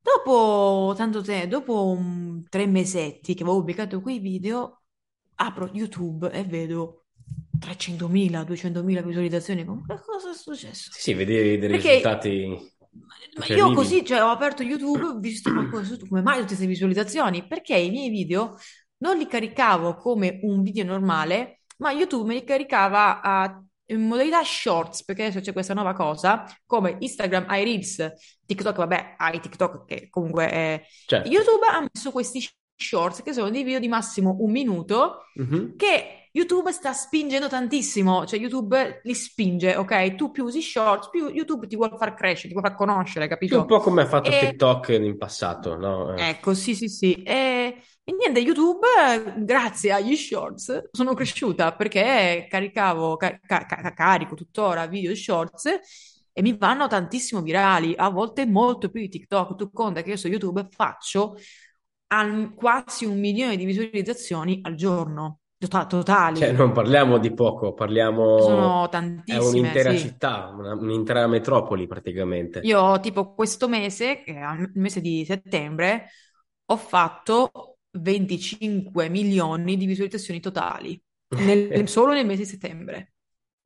Dopo 0.00 0.94
tanto 0.96 1.22
tempo, 1.22 1.48
dopo 1.48 1.86
un- 1.90 2.44
tre 2.48 2.66
mesetti 2.68 3.34
che 3.34 3.42
avevo 3.42 3.58
pubblicato 3.58 4.00
quei 4.00 4.20
video, 4.20 4.82
apro 5.34 5.68
YouTube 5.72 6.30
e 6.30 6.44
vedo 6.44 6.97
300.000, 7.58 8.44
200.000 8.44 9.02
visualizzazioni. 9.02 9.64
Come, 9.64 9.82
"Ma 9.86 10.00
cosa 10.00 10.30
è 10.30 10.34
successo? 10.34 10.90
Sì, 10.92 11.00
sì, 11.00 11.14
vedi 11.14 11.32
dei 11.34 11.58
Perché 11.58 11.88
risultati 11.96 12.76
ma 13.38 13.54
io 13.54 13.72
così, 13.72 14.04
cioè, 14.04 14.22
ho 14.22 14.30
aperto 14.30 14.62
YouTube, 14.62 15.04
ho 15.04 15.18
visto 15.18 15.52
ma 15.52 15.68
cosa- 15.68 15.96
come 16.08 16.22
mai 16.22 16.34
tutte 16.36 16.46
queste 16.48 16.66
visualizzazioni? 16.66 17.46
Perché 17.46 17.76
i 17.76 17.90
miei 17.90 18.10
video 18.10 18.56
non 18.98 19.16
li 19.16 19.26
caricavo 19.26 19.94
come 19.94 20.40
un 20.42 20.62
video 20.62 20.84
normale, 20.84 21.60
ma 21.78 21.92
YouTube 21.92 22.26
me 22.26 22.34
li 22.34 22.44
caricava 22.44 23.20
a, 23.20 23.62
in 23.86 24.00
modalità 24.06 24.42
shorts, 24.42 25.04
perché 25.04 25.24
adesso 25.24 25.40
c'è 25.40 25.52
questa 25.52 25.74
nuova 25.74 25.92
cosa, 25.92 26.44
come 26.66 26.96
Instagram 26.98 27.44
ha 27.48 27.56
i 27.58 27.64
Reels, 27.64 28.12
TikTok, 28.44 28.76
vabbè, 28.76 29.14
ha 29.18 29.32
i 29.32 29.40
TikTok 29.40 29.84
che 29.84 30.08
comunque 30.10 30.50
è... 30.50 30.82
Certo. 31.06 31.28
YouTube 31.28 31.66
ha 31.66 31.86
messo 31.92 32.10
questi 32.10 32.40
shorts 32.82 33.22
che 33.22 33.32
sono 33.32 33.50
dei 33.50 33.64
video 33.64 33.80
di 33.80 33.88
massimo 33.88 34.36
un 34.40 34.50
minuto 34.50 35.24
Mhm. 35.34 35.76
che 35.76 36.28
YouTube 36.32 36.70
sta 36.72 36.92
spingendo 36.92 37.48
tantissimo, 37.48 38.24
cioè 38.24 38.38
YouTube 38.38 39.00
li 39.02 39.14
spinge, 39.14 39.74
ok? 39.76 40.14
Tu 40.14 40.30
più 40.30 40.44
usi 40.44 40.62
shorts, 40.62 41.10
più 41.10 41.28
YouTube 41.28 41.66
ti 41.66 41.74
vuole 41.76 41.96
far 41.96 42.14
crescere, 42.14 42.48
ti 42.48 42.54
vuole 42.54 42.68
far 42.68 42.76
conoscere, 42.76 43.26
Sì, 43.44 43.54
un 43.54 43.64
capito? 43.64 43.66
po' 43.66 43.80
come 43.80 44.02
ha 44.02 44.06
fatto 44.06 44.30
E 44.30 44.36
TikTok 44.36 44.88
in 44.90 45.16
passato, 45.18 45.76
no? 45.76 46.14
Eh, 46.14 46.28
ecco, 46.28 46.54
sì, 46.54 46.74
sì, 46.74 46.88
sì. 46.88 47.14
E, 47.22 47.82
e 48.04 48.12
niente, 48.12 48.40
YouTube, 48.40 48.86
grazie 49.44 49.92
agli 49.92 50.16
shorts, 50.16 50.88
sono 50.92 51.14
cresciuta 51.14 51.74
perché 51.74 52.46
caricavo, 52.48 53.16
ca- 53.16 53.38
ca- 53.44 53.64
ca- 53.66 53.92
carico 53.94 54.34
tuttora 54.34 54.86
video 54.86 55.14
shorts 55.14 55.66
e 56.32 56.42
mi 56.42 56.56
vanno 56.56 56.86
tantissimo 56.86 57.40
virali, 57.42 57.94
a 57.96 58.08
volte 58.10 58.46
molto 58.46 58.90
più 58.90 59.00
di 59.00 59.08
TikTok. 59.08 59.54
Tu 59.56 59.70
conta 59.72 60.02
che 60.02 60.10
io 60.10 60.16
su 60.16 60.28
YouTube 60.28 60.66
faccio 60.70 61.36
al- 62.08 62.54
quasi 62.54 63.04
un 63.04 63.18
milione 63.18 63.56
di 63.56 63.64
visualizzazioni 63.64 64.60
al 64.62 64.74
giorno, 64.74 65.40
tota- 65.58 65.86
Cioè, 65.86 65.86
totali. 65.86 66.52
non 66.52 66.72
parliamo 66.72 67.18
di 67.18 67.32
poco, 67.34 67.74
parliamo... 67.74 68.38
Sono 68.38 68.84
È 68.86 68.88
tantissime, 68.90 69.58
un'intera 69.60 69.90
sì. 69.90 69.98
città, 69.98 70.48
una- 70.56 70.74
un'intera 70.74 71.26
metropoli 71.26 71.86
praticamente. 71.86 72.60
Io 72.60 73.00
tipo 73.00 73.34
questo 73.34 73.68
mese, 73.68 74.22
che 74.22 74.34
è 74.34 74.52
il 74.60 74.70
mese 74.74 75.00
di 75.00 75.24
settembre, 75.24 76.08
ho 76.66 76.76
fatto 76.76 77.78
25 77.90 79.08
milioni 79.08 79.76
di 79.76 79.86
visualizzazioni 79.86 80.40
totali, 80.40 81.00
nel- 81.38 81.88
solo 81.88 82.12
nel 82.12 82.26
mese 82.26 82.42
di 82.42 82.48
settembre. 82.48 83.12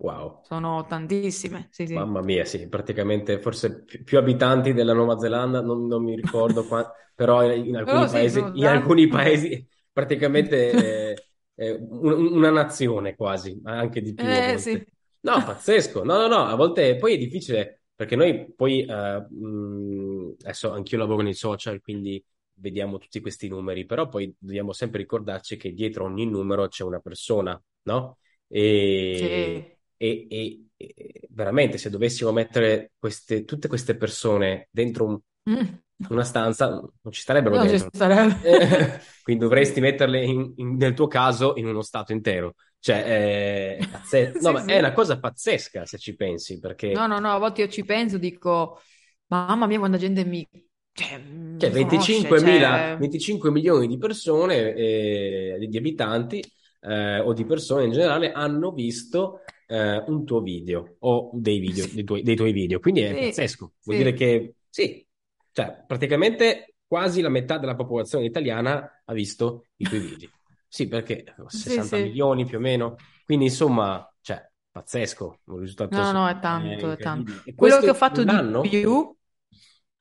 Wow. 0.02 0.42
Sono 0.42 0.84
tantissime, 0.86 1.68
sì, 1.72 1.86
sì. 1.86 1.94
Mamma 1.94 2.22
mia, 2.22 2.44
sì, 2.46 2.68
praticamente 2.68 3.38
forse 3.38 3.82
pi- 3.84 4.02
più 4.02 4.16
abitanti 4.16 4.72
della 4.72 4.94
Nuova 4.94 5.18
Zelanda, 5.18 5.60
non, 5.60 5.86
non 5.86 6.02
mi 6.02 6.16
ricordo 6.16 6.66
qua, 6.66 6.90
però 7.14 7.44
in 7.52 7.76
alcuni 7.76 8.08
sì, 8.08 8.28
paesi, 8.28 8.50
sono 8.50 8.54
in 8.54 8.66
alcuni 8.66 9.08
paesi 9.08 9.66
praticamente 9.92 11.22
eh, 11.54 11.72
un- 11.90 12.32
una 12.34 12.50
nazione 12.50 13.14
quasi, 13.14 13.60
anche 13.64 14.00
di 14.00 14.14
più 14.14 14.30
Eh, 14.32 14.56
sì. 14.58 14.84
No, 15.20 15.44
pazzesco, 15.44 16.02
no, 16.04 16.16
no, 16.18 16.26
no, 16.28 16.46
a 16.46 16.54
volte 16.56 16.96
poi 16.96 17.14
è 17.14 17.18
difficile 17.18 17.82
perché 17.94 18.16
noi 18.16 18.52
poi, 18.54 18.82
eh, 18.84 19.26
mh, 19.30 20.36
adesso 20.42 20.72
anch'io 20.72 20.98
lavoro 20.98 21.22
nei 21.22 21.34
social, 21.34 21.80
quindi 21.80 22.24
vediamo 22.54 22.98
tutti 22.98 23.20
questi 23.20 23.48
numeri, 23.48 23.84
però 23.86 24.08
poi 24.08 24.34
dobbiamo 24.38 24.72
sempre 24.72 24.98
ricordarci 25.00 25.56
che 25.56 25.72
dietro 25.72 26.04
ogni 26.04 26.26
numero 26.26 26.66
c'è 26.68 26.82
una 26.84 27.00
persona, 27.00 27.60
no? 27.82 28.18
E, 28.48 29.64
Sì. 29.64 29.78
E- 30.06 30.26
e- 30.30 30.66
e 30.76 31.26
veramente 31.30 31.78
se 31.78 31.90
dovessimo 31.90 32.32
mettere 32.32 32.92
queste- 32.98 33.44
tutte 33.44 33.68
queste 33.68 33.96
persone 33.96 34.68
dentro 34.70 35.04
un- 35.06 35.18
Mm. 35.50 35.74
una 36.08 36.24
stanza, 36.24 36.68
non 36.68 37.12
ci 37.12 37.20
starebbero 37.20 37.56
Non 37.56 37.64
ci 37.64 37.70
dentro. 37.78 37.90
starebbe. 37.92 38.40
Eh, 38.42 39.00
quindi 39.22 39.42
dovresti 39.42 39.80
metterle 39.80 40.24
in- 40.24 40.52
in- 40.56 40.76
nel 40.76 40.94
tuo 40.94 41.06
caso 41.06 41.54
in 41.56 41.66
uno 41.66 41.82
stato 41.82 42.12
intero. 42.12 42.54
Cioè, 42.78 43.04
è, 43.04 43.76
è 43.78 43.88
pazze- 43.88 44.32
no, 44.40 44.56
Sì, 44.58 44.64
è 44.66 44.72
sì. 44.72 44.78
una 44.78 44.92
cosa 44.92 45.18
pazzesca 45.20 45.84
se 45.86 45.98
ci 45.98 46.14
pensi, 46.16 46.58
perché 46.58 46.92
No, 46.92 47.06
no, 47.06 47.18
no, 47.20 47.32
a 47.32 47.38
volte 47.38 47.62
io 47.62 47.68
ci 47.68 47.84
penso, 47.84 48.18
dico, 48.18 48.80
mamma 49.28 49.66
mia, 49.66 49.78
quanta 49.78 49.98
gente 49.98 50.24
mi, 50.24 50.46
cioè, 50.92 51.20
Cioè, 51.56 51.70
mi 51.70 51.86
conosce, 51.86 52.12
25.000 52.22 52.68
cioè... 52.88 52.96
25 52.98 53.50
milioni 53.50 53.86
di 53.86 53.96
persone, 53.98 54.74
eh, 54.74 55.66
di 55.68 55.76
abitanti, 55.76 56.42
eh, 56.80 57.20
o 57.20 57.32
di 57.32 57.44
persone 57.44 57.84
in 57.84 57.92
generale 57.92 58.32
hanno 58.32 58.72
visto 58.72 59.40
eh, 59.72 60.04
un 60.06 60.26
tuo 60.26 60.42
video 60.42 60.96
o 60.98 61.30
dei 61.32 61.58
video, 61.58 61.86
dei 61.90 62.04
tuoi, 62.04 62.22
dei 62.22 62.36
tuoi 62.36 62.52
video. 62.52 62.78
Quindi 62.78 63.00
è 63.00 63.14
sì, 63.14 63.20
pazzesco. 63.20 63.72
Vuol 63.84 63.96
dire 63.96 64.10
sì, 64.10 64.16
che 64.16 64.54
sì, 64.68 65.06
cioè, 65.50 65.84
praticamente 65.86 66.74
quasi 66.86 67.22
la 67.22 67.30
metà 67.30 67.56
della 67.56 67.74
popolazione 67.74 68.26
italiana 68.26 69.02
ha 69.02 69.12
visto 69.14 69.66
i 69.76 69.84
tuoi 69.88 70.00
video. 70.00 70.28
Sì, 70.68 70.88
perché 70.88 71.24
sì, 71.46 71.58
60 71.58 71.96
sì. 71.96 72.02
milioni 72.02 72.44
più 72.44 72.58
o 72.58 72.60
meno. 72.60 72.96
Quindi, 73.24 73.46
insomma, 73.46 74.06
cioè, 74.20 74.46
pazzesco, 74.70 75.40
un 75.44 75.58
risultato 75.58 75.96
No, 75.96 76.12
no, 76.12 76.28
è 76.28 76.38
tanto, 76.38 76.90
è 76.90 76.96
tanto. 76.98 77.32
E 77.44 77.54
Quello 77.54 77.78
che 77.78 77.86
ho 77.86 77.90
in 77.90 77.94
fatto 77.94 78.24
di 78.24 78.30
anno? 78.30 78.60
più, 78.60 79.16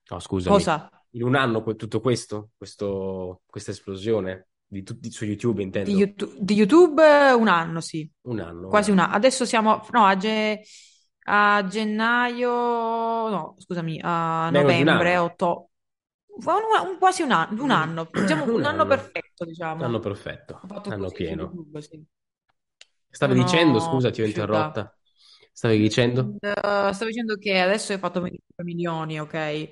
No, 0.10 0.20
scusami, 0.20 0.56
cosa? 0.56 0.90
in 1.12 1.24
un 1.24 1.36
anno 1.36 1.64
tutto 1.76 2.02
questo, 2.02 2.50
questo, 2.58 3.42
questa 3.46 3.72
esplosione 3.72 4.50
di 4.72 4.84
tutti 4.84 5.12
su 5.12 5.26
YouTube 5.26 5.62
Di 5.84 5.94
intendo, 5.94 5.96
YouTube, 5.96 6.36
di 6.40 6.54
YouTube 6.54 7.02
un 7.34 7.48
anno, 7.48 7.82
sì, 7.82 8.10
un 8.24 8.40
anno, 8.40 8.68
quasi 8.68 8.92
un 8.92 9.00
anno. 9.00 9.14
Adesso 9.16 9.46
siamo, 9.46 9.84
no, 9.92 10.06
a, 10.06 10.16
ge- 10.16 10.62
a 11.24 11.66
gennaio, 11.68 12.50
no, 13.30 13.56
scusami, 13.58 14.00
a 14.04 14.50
Meno 14.50 14.74
di 14.74 14.84
novembre, 14.84 15.16
anno, 15.16 15.16
otto, 15.16 15.70
un, 16.28 16.46
un- 16.90 16.98
quasi 17.00 17.24
un 17.24 17.32
anno, 17.32 17.64
un 17.64 17.72
anno, 17.72 18.10
diciamo 18.14 18.44
un 18.46 18.52
un 18.54 18.66
anno 18.66 18.86
anno, 18.86 18.86
perfetto, 18.86 19.44
un 19.78 19.86
anno 19.86 20.00
diciamo. 20.00 20.00
perfetto, 20.00 20.60
anno 20.94 21.12
pieno. 21.12 21.44
YouTube, 21.44 21.82
sì. 21.82 22.06
Stavi 23.10 23.34
dicendo, 23.36 23.80
Sono 23.80 23.92
scusa, 23.92 24.10
ti 24.10 24.22
ho 24.22 24.26
interrotta. 24.26 24.98
Stavi 25.54 25.78
dicendo? 25.78 26.38
Eh, 26.40 26.50
stavo 26.94 27.06
dicendo 27.06 27.36
che 27.38 27.60
adesso 27.60 27.94
hai 27.94 28.00
fatto 28.00 28.22
25 28.22 28.64
milioni, 28.64 29.20
ok? 29.20 29.70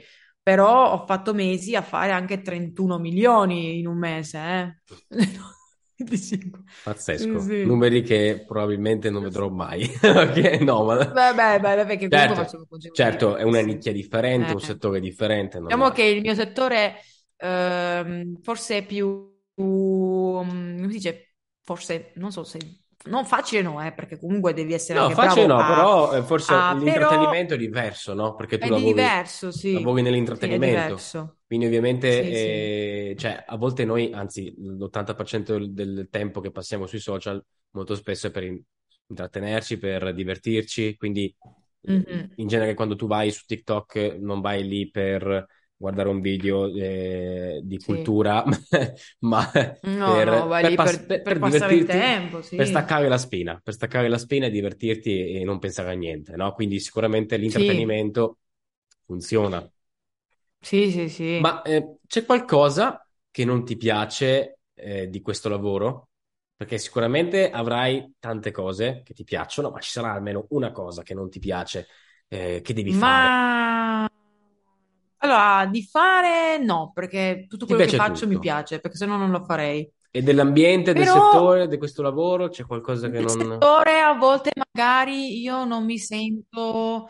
Però 0.50 0.94
ho 0.94 1.06
fatto 1.06 1.34
mesi 1.34 1.76
a 1.76 1.82
fare 1.82 2.12
anche 2.12 2.42
31 2.42 2.98
milioni 2.98 3.80
in 3.80 3.88
un 3.88 3.98
mese, 3.98 4.38
eh? 4.40 4.82
25. 5.98 6.64
Sì, 7.12 7.38
Pazzesco, 7.38 7.40
sì. 7.40 7.62
numeri 7.62 8.02
che 8.02 8.44
probabilmente 8.48 9.10
non 9.10 9.24
vedrò 9.24 9.50
mai. 9.50 9.84
Ok, 10.04 10.62
no, 10.62 10.84
ma 10.86 10.98
Beh, 11.12 11.34
beh, 11.34 11.60
beh, 11.60 11.86
perché 11.86 12.08
certo, 12.08 12.36
facevo 12.36 12.66
certo, 12.92 13.36
è 13.36 13.44
una 13.44 13.62
nicchia 13.62 13.92
differente, 13.92 14.54
un 14.54 14.60
Eh. 14.60 14.62
settore 14.62 15.00
differente, 15.00 15.58
è 15.58 15.62
Diciamo 15.66 15.92
che 15.92 16.04
il 16.04 16.22
mio 16.22 16.34
settore 16.36 16.96
ehm, 17.38 18.42
forse 18.42 18.78
è 18.80 18.86
più, 18.86 19.08
mm, 19.62 20.78
come 20.78 20.88
si 20.92 20.98
dice, 20.98 21.34
forse, 21.62 22.12
non 22.16 22.32
so 22.32 22.44
se, 22.44 22.58
non 23.06 23.26
facile 23.26 23.62
no, 23.62 23.84
eh, 23.86 23.94
perché 23.94 24.18
comunque 24.20 24.54
devi 24.54 24.74
essere 24.74 24.98
No, 24.98 25.00
anche 25.00 25.16
facile 25.16 25.46
bravo 25.46 25.46
no, 25.46 25.64
a, 25.64 25.64
però 25.64 26.14
eh, 26.18 26.24
forse 26.24 26.66
a- 26.68 26.74
però 26.82 27.38
l'intrattenimento 27.38 27.54
è 27.54 27.58
diverso, 27.58 28.14
no? 28.16 28.34
Perché 28.34 28.58
tu 28.58 28.68
è 28.68 28.70
lavori, 28.70 29.16
diverso, 29.24 29.52
sì, 29.52 29.92
lavori 29.92 30.02
sì, 30.32 30.58
nell'intrattenimento, 30.58 30.58
diverso, 30.58 31.40
quindi 31.46 31.68
ovviamente, 31.68 32.08
sì, 32.08 32.34
sì. 32.34 32.74
eh, 33.12 33.16
cioè, 33.16 33.44
a 33.46 33.56
volte 33.56 33.86
noi, 33.86 34.12
anzi, 34.12 34.52
l'80% 34.58 35.64
del, 35.68 36.08
tempo 36.10 36.42
che 36.42 36.50
passiamo 36.52 36.88
sui 36.88 37.00
social, 37.00 37.44
molto 37.72 37.94
spesso 37.96 38.28
è 38.28 38.32
per 38.32 38.44
in- 38.46 38.60
intrattenerci, 39.10 39.78
per 39.78 40.12
divertirci, 40.14 40.96
quindi 40.98 41.34
eh, 41.82 41.88
Mhm, 41.88 42.30
in 42.36 42.48
genere 42.48 42.74
quando 42.74 42.96
tu 42.96 43.06
vai 43.06 43.30
su 43.32 43.46
TikTok 43.46 44.18
non 44.20 44.42
vai 44.42 44.68
lì 44.68 44.90
per 44.90 45.46
guardare 45.80 46.10
un 46.10 46.22
video 46.22 46.68
eh, 46.68 47.62
di 47.64 47.78
Sì. 47.78 47.84
cultura, 47.84 48.44
ma 49.20 49.50
No, 49.82 50.24
per, 50.24 50.26
no, 50.26 50.48
vai 50.48 50.64
per 50.64 50.74
lì 50.74 50.80
pass- 50.80 51.06
per, 51.06 51.06
per- 51.06 51.22
per 51.22 51.38
per 51.38 51.40
passare 51.40 51.76
il 51.76 51.84
tempo, 51.86 52.42
per 52.54 52.68
sì. 52.68 52.68
staccare 52.68 53.08
la 53.08 53.18
spina, 53.18 53.60
per 53.64 53.74
staccare 53.74 54.10
la 54.10 54.18
spina 54.18 54.48
e 54.48 54.50
divertirti 54.52 55.32
e 55.40 55.44
non 55.46 55.60
pensare 55.60 55.92
a 55.92 55.94
niente, 55.94 56.36
no? 56.36 56.54
Quindi 56.54 56.80
sicuramente 56.80 57.38
Sì, 57.48 57.92
l'intrattenimento 57.94 58.40
funziona. 59.06 59.70
sì, 60.62 60.92
sì, 60.92 61.10
sì. 61.10 61.30
Ma 61.36 61.62
eh, 61.62 61.98
c'è 62.08 62.26
qualcosa 62.26 63.08
che 63.32 63.46
non 63.46 63.64
ti 63.64 63.78
piace 63.78 64.60
eh, 64.74 65.08
di 65.10 65.22
questo 65.22 65.48
lavoro? 65.50 66.10
Perché 66.56 66.78
sicuramente 66.78 67.50
avrai 67.50 68.16
tante 68.20 68.52
cose 68.52 69.02
che 69.06 69.14
ti 69.14 69.24
piacciono, 69.24 69.70
ma 69.72 69.80
ci 69.80 69.90
sarà 69.92 70.12
almeno 70.14 70.48
una 70.50 70.72
cosa 70.72 71.02
che 71.04 71.14
non 71.14 71.30
ti 71.30 71.40
piace, 71.40 71.88
eh, 72.28 72.60
che 72.62 72.74
devi 72.74 72.92
fare. 72.94 73.38
Allora, 75.22 75.66
di 75.70 75.84
fare 75.86 76.58
no, 76.60 76.92
perché 76.94 77.46
tutto 77.50 77.66
Ti 77.66 77.74
quello 77.74 77.82
che 77.82 77.92
piace 77.92 77.94
faccio 77.94 78.26
mi 78.28 78.38
tutto. 78.38 78.40
piace, 78.40 78.80
perché 78.80 78.98
se 78.98 79.06
no 79.06 79.18
non 79.18 79.32
lo 79.32 79.44
farei. 79.44 79.90
E 80.12 80.22
dell'ambiente, 80.22 80.94
del 80.94 81.08
Però 81.08 81.08
settore, 81.08 81.68
di 81.68 81.78
questo 81.80 82.04
lavoro, 82.04 82.50
c'è 82.50 82.64
qualcosa 82.66 83.10
che 83.10 83.20
nel 83.20 83.30
non... 83.30 83.68
settore 83.68 84.00
a 84.02 84.14
volte 84.14 84.52
magari 84.56 85.40
io 85.42 85.66
non 85.66 85.86
mi 85.86 85.98
sento 85.98 87.08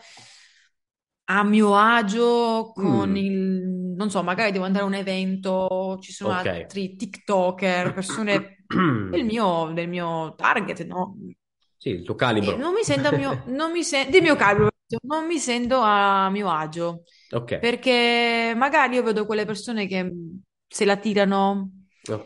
a 1.26 1.44
mio 1.44 1.76
agio 1.76 2.72
con 2.74 3.14
Mm, 3.14 3.16
il, 3.16 3.94
non 3.96 4.10
so, 4.10 4.22
magari 4.22 4.50
devo 4.52 4.64
andare 4.64 4.84
a 4.84 4.86
un 4.88 4.94
evento, 4.94 5.98
ci 6.00 6.12
sono 6.12 6.32
ok. 6.32 6.46
altri 6.72 6.96
TikToker, 6.96 7.92
persone 7.92 8.64
del 9.06 9.24
mio, 9.24 9.70
del 9.72 9.88
mio 9.88 10.34
target, 10.34 10.84
no? 10.86 11.16
Sì, 11.76 11.88
il 11.90 12.04
tuo 12.04 12.14
E 12.42 12.54
calibro. 12.54 12.60
non 12.60 12.72
mi 12.74 12.82
sento 12.84 13.08
a 13.08 13.12
mio, 13.12 13.42
non 13.46 13.70
mi 13.72 13.82
sen- 13.84 14.10
del 14.10 14.22
mio 14.22 14.34
calibro, 14.36 14.70
non 15.02 15.26
mi 15.26 15.38
sento 15.38 15.80
a 15.80 16.30
mio 16.30 16.48
agio, 16.50 17.02
Ok, 17.32 17.52
perché 17.58 18.52
magari 18.56 18.94
io 18.96 19.02
vedo 19.02 19.26
quelle 19.26 19.44
persone 19.44 19.86
che 19.86 20.02
mh, 20.02 20.42
se 20.66 20.84
la 20.84 20.96
tirano, 20.96 21.70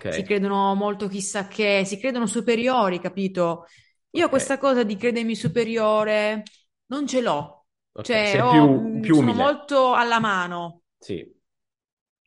si 0.07 0.23
ok, 0.23 0.25
credono 0.25 0.75
molto 0.75 1.09
chissà 1.09 1.49
che, 1.49 1.83
si 1.85 1.99
credono 1.99 2.27
superiori, 2.27 3.01
capito? 3.01 3.67
Io 4.11 4.29
ok, 4.29 4.29
questa 4.29 4.59
cosa 4.59 4.85
di 4.85 4.97
credermi 4.97 5.35
superiore 5.35 6.43
non 6.87 7.07
ce 7.07 7.21
l'ho, 7.21 7.67
ok. 7.95 8.15
cioè 8.23 8.41
ho- 8.43 8.47
più, 8.47 9.01
mh, 9.01 9.01
più 9.01 9.17
sono 9.17 9.33
umile. 9.33 9.35
molto 9.35 9.95
alla 9.95 10.21
mano. 10.21 10.83
Sì, 11.01 11.35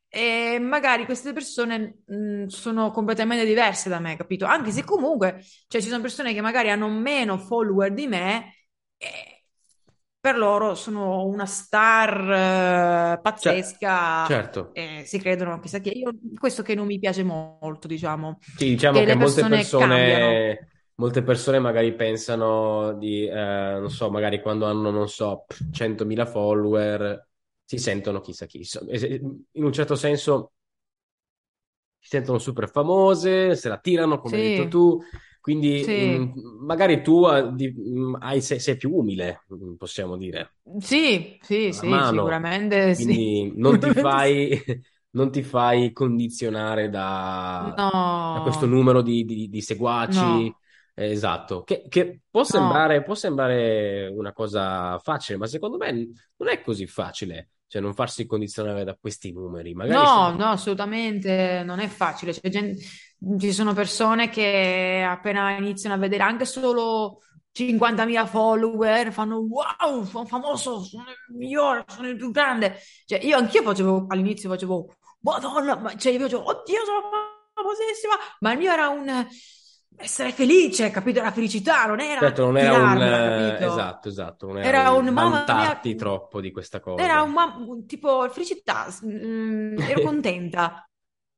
E 0.09 0.57
magari 0.59 1.05
queste 1.05 1.33
persone 1.33 2.01
mh, 2.05 2.45
sono 2.47 2.91
completamente 2.91 3.45
diverse 3.45 3.89
da 3.89 3.99
me, 3.99 4.15
capito? 4.15 4.45
Anche 4.45 4.71
se 4.71 4.83
comunque, 4.83 5.41
cioè, 5.67 5.81
ci 5.81 5.89
sono 5.89 6.01
persone 6.01 6.33
che 6.33 6.41
magari 6.41 6.69
hanno 6.71 6.87
meno 6.89 7.37
follower 7.37 7.93
di 7.93 8.07
me 8.07 8.53
e 8.97 9.36
per 10.27 10.37
loro 10.37 10.75
sono 10.75 11.25
una 11.25 11.45
star 11.45 13.13
eh, 13.17 13.21
Cioè, 13.39 13.55
pazzesca 13.55 14.27
certo. 14.27 14.61
e 14.71 15.03
si 15.05 15.19
credono 15.19 15.59
chissà 15.59 15.79
che 15.79 15.89
io 15.89 16.11
questo 16.37 16.63
che 16.63 16.75
non 16.75 16.85
mi 16.85 16.99
piace 16.99 17.23
molto, 17.23 17.87
diciamo, 17.87 18.39
Sì, 18.53 18.69
diciamo 18.69 19.03
che 19.03 19.03
che 19.03 19.15
molte 19.15 19.45
persone 19.45 19.45
persone, 19.45 20.67
molte 20.95 21.21
persone 21.21 21.59
magari 21.59 21.93
pensano 21.93 22.93
di, 22.97 23.25
eh, 23.27 23.31
non 23.79 23.89
so, 23.91 24.09
magari 24.09 24.41
quando 24.41 24.65
hanno, 24.65 24.89
non 24.89 25.07
so, 25.07 25.45
100.000 25.71 26.25
follower, 26.25 27.27
si 27.63 27.77
sentono 27.77 28.19
chissà 28.19 28.47
chi. 28.47 28.65
In 29.51 29.63
un 29.63 29.71
certo 29.73 29.95
senso 29.95 30.53
si 31.99 32.09
sentono 32.09 32.39
super 32.39 32.69
famose, 32.69 33.55
se 33.55 33.69
la 33.69 33.77
tirano, 33.79 34.19
come 34.19 34.37
hai 34.37 34.43
detto 34.43 34.67
Sì, 34.67 34.67
tu, 34.67 34.99
quindi 35.47 35.85
sì. 35.85 36.33
mh, 36.33 36.65
magari 36.65 37.01
tu 37.01 37.25
eh, 37.27 37.51
di- 37.53 37.71
mh, 37.71 38.17
hai- 38.21 38.41
sei, 38.41 38.59
sei 38.59 38.77
più 38.77 38.93
umile, 38.95 39.43
mh, 39.47 39.73
possiamo 39.75 40.17
dire, 40.17 40.55
Sì, 40.81 41.39
sì, 41.41 41.71
sì, 41.71 42.03
sicuramente 42.03 42.93
sì. 42.93 43.13
quindi 43.15 43.53
non 43.57 43.79
ti 43.79 43.91
sì. 43.93 43.93
fai, 43.93 44.61
non 45.11 45.31
ti 45.31 45.43
fai 45.43 45.91
condizionare 45.93 46.89
da, 46.89 47.81
da 48.29 48.41
questo 48.41 48.65
No, 48.65 48.67
numero 48.67 49.01
di, 49.01 49.23
di- 49.25 49.49
di 49.49 49.61
seguaci, 49.61 50.47
no, 50.47 50.59
eh, 50.95 51.11
esatto, 51.11 51.63
che, 51.63 51.85
che 51.87 52.21
può 52.29 52.43
no. 52.49 52.83
sembrare, 52.83 53.03
può 53.03 53.13
sembrare 53.15 54.07
una 54.07 54.33
cosa 54.33 54.97
facile, 54.99 55.37
ma 55.37 55.45
secondo 55.47 55.77
me 55.77 55.91
non 56.37 56.49
è 56.49 56.61
così 56.61 56.87
facile, 56.87 57.51
cioè 57.67 57.81
non 57.81 57.93
farsi 57.93 58.25
condizionare 58.25 58.83
da 58.83 58.95
questi 58.99 59.31
numeri, 59.31 59.73
magari 59.73 60.05
No, 60.05 60.05
se... 60.07 60.35
no, 60.35 60.47
assolutamente 60.51 61.63
non 61.63 61.79
è 61.79 61.87
facile. 61.87 62.33
C'è 62.33 62.49
gen- 62.49 62.75
ci 63.39 63.51
sono 63.51 63.73
persone 63.73 64.29
che 64.29 65.05
appena 65.07 65.57
iniziano 65.57 65.95
a 65.95 65.97
vedere 65.99 66.23
anche 66.23 66.45
solo 66.45 67.21
50.000 67.51 68.25
follower, 68.25 69.11
fanno 69.11 69.37
wow, 69.39 70.03
sono 70.05 70.25
famoso, 70.25 70.83
sono 70.83 71.03
il 71.09 71.35
migliore, 71.35 71.83
sono 71.87 72.07
il 72.07 72.15
più 72.15 72.31
grande. 72.31 72.77
Cioè, 73.05 73.19
io 73.23 73.37
anch'io 73.37 73.63
facevo, 73.63 74.05
all'inizio 74.09 74.49
facevo, 74.49 74.95
madonna, 75.21 75.75
ma, 75.77 75.95
cioè 75.95 76.13
io 76.13 76.19
facevo, 76.19 76.47
oddio, 76.47 76.85
sono 76.85 77.01
famosissima, 77.53 78.13
ma 78.41 78.51
il 78.51 78.57
mio 78.59 78.71
era 78.71 78.89
un 78.89 79.27
essere 79.97 80.31
felice, 80.31 80.91
capito? 80.91 81.19
Era 81.19 81.31
felicità, 81.31 81.85
non 81.85 81.99
era 81.99 82.21
Certo, 82.21 82.45
non 82.45 82.57
era 82.57 82.73
un... 82.81 82.97
capito? 83.21 83.63
Esatto, 83.63 84.09
esatto, 84.09 84.47
non 84.47 84.57
era 84.59 84.69
Era 84.69 84.91
un 84.91 85.07
un 85.07 85.07
mamma 85.13 85.45
mia, 85.53 85.79
troppo 85.95 86.41
di 86.41 86.51
questa 86.51 86.79
era 86.93 87.21
cosa. 87.21 87.23
un, 87.23 87.31
ma- 87.31 87.55
un 87.57 87.85
tipo 87.85 88.27
felicità, 88.29 88.87
mm, 89.05 89.77
ero 89.85 89.99
contenta. 90.01 90.87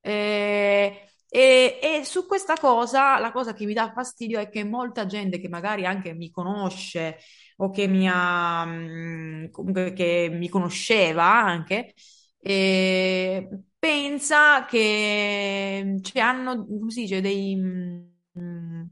Eh, 0.02 1.10
E, 1.32 1.80
e 1.82 2.06
su 2.06 2.26
questa 2.26 2.56
cosa, 2.56 3.20
la 3.20 3.32
cosa 3.32 3.54
che 3.54 3.66
mi 3.66 3.74
dà 3.74 3.92
fastidio 3.94 4.40
è 4.40 4.50
che 4.50 4.64
molta 4.64 5.06
gente 5.06 5.40
che 5.40 5.48
magari 5.50 5.86
anche 5.86 6.14
mi 6.14 6.32
conosce 6.32 7.18
o 7.58 7.70
che 7.70 7.88
mi 7.88 8.08
ha, 8.12 8.66
mm, 8.66 9.50
comunque 9.52 9.94
che 9.94 10.30
mi 10.32 10.50
conosceva 10.50 11.26
anche, 11.26 11.94
eh, 12.42 13.48
pensa 13.78 14.66
che 14.66 15.98
cioè, 16.02 16.22
hanno, 16.22 16.66
come 16.66 16.90
si 16.92 17.02
dice, 17.02 17.22
dei, 17.22 17.56
mm, 17.56 18.84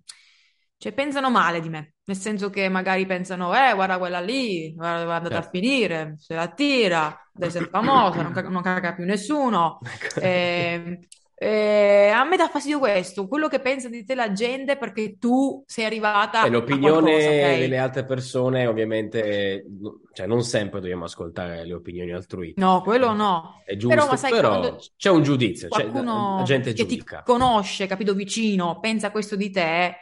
cioè 0.80 0.94
pensano 0.94 1.30
male 1.32 1.60
di 1.60 1.70
me, 1.70 1.96
nel 2.06 2.18
senso 2.18 2.50
che 2.52 2.70
magari 2.70 3.06
pensano, 3.08 3.54
eh, 3.56 3.74
guarda 3.74 3.98
quella 3.98 4.20
lì, 4.20 4.74
guarda 4.74 5.00
dove 5.02 5.12
è 5.14 5.16
andata 5.16 5.38
a 5.40 5.42
Certo. 5.42 5.50
finire, 5.50 6.16
se 6.18 6.36
la 6.36 6.52
tira, 6.54 7.18
adesso 7.34 7.58
è 7.60 7.68
famosa, 7.70 8.22
non, 8.22 8.32
ca- 8.32 8.42
non 8.48 8.62
caga 8.62 8.94
più 8.94 9.06
nessuno. 9.06 9.80
Eh, 10.20 11.00
eh, 11.40 12.10
a 12.14 12.24
me 12.24 12.36
dà 12.36 12.48
fastidio 12.50 12.80
questo, 12.80 13.28
quello 13.28 13.48
che 13.48 13.60
pensa 13.60 13.90
di 13.90 14.04
te 14.04 14.16
la 14.16 14.32
gente 14.32 14.78
perché 14.78 15.18
tu 15.18 15.64
sei 15.68 15.86
E 15.86 15.88
arrivata 15.88 16.42
a 16.42 16.50
l'opinione 16.50 17.12
qualcosa, 17.12 17.30
ok? 17.30 17.58
delle 17.60 17.78
altre 17.78 18.06
persone, 18.06 18.66
ovviamente, 18.68 19.66
cioè 20.14 20.28
non 20.28 20.44
sempre 20.44 20.80
dobbiamo 20.80 21.06
ascoltare 21.06 21.66
le 21.66 21.74
opinioni 21.74 22.12
altrui. 22.12 22.54
No, 22.56 22.82
quello 22.82 23.14
no. 23.14 23.62
È 23.64 23.76
Però, 23.86 24.02
giusto, 24.02 24.16
sai, 24.16 24.32
però 24.32 24.76
c'è 24.96 25.10
un 25.10 25.24
giudizio, 25.24 25.70
cioè, 25.70 25.86
la 25.86 26.44
gente 26.44 26.74
che 26.74 26.86
ti 26.86 26.96
giudica. 26.96 27.24
conosce, 27.24 27.88
capito, 27.88 28.14
vicino, 28.14 28.80
pensa 28.80 29.12
questo 29.12 29.36
di 29.36 29.50
te, 29.52 29.98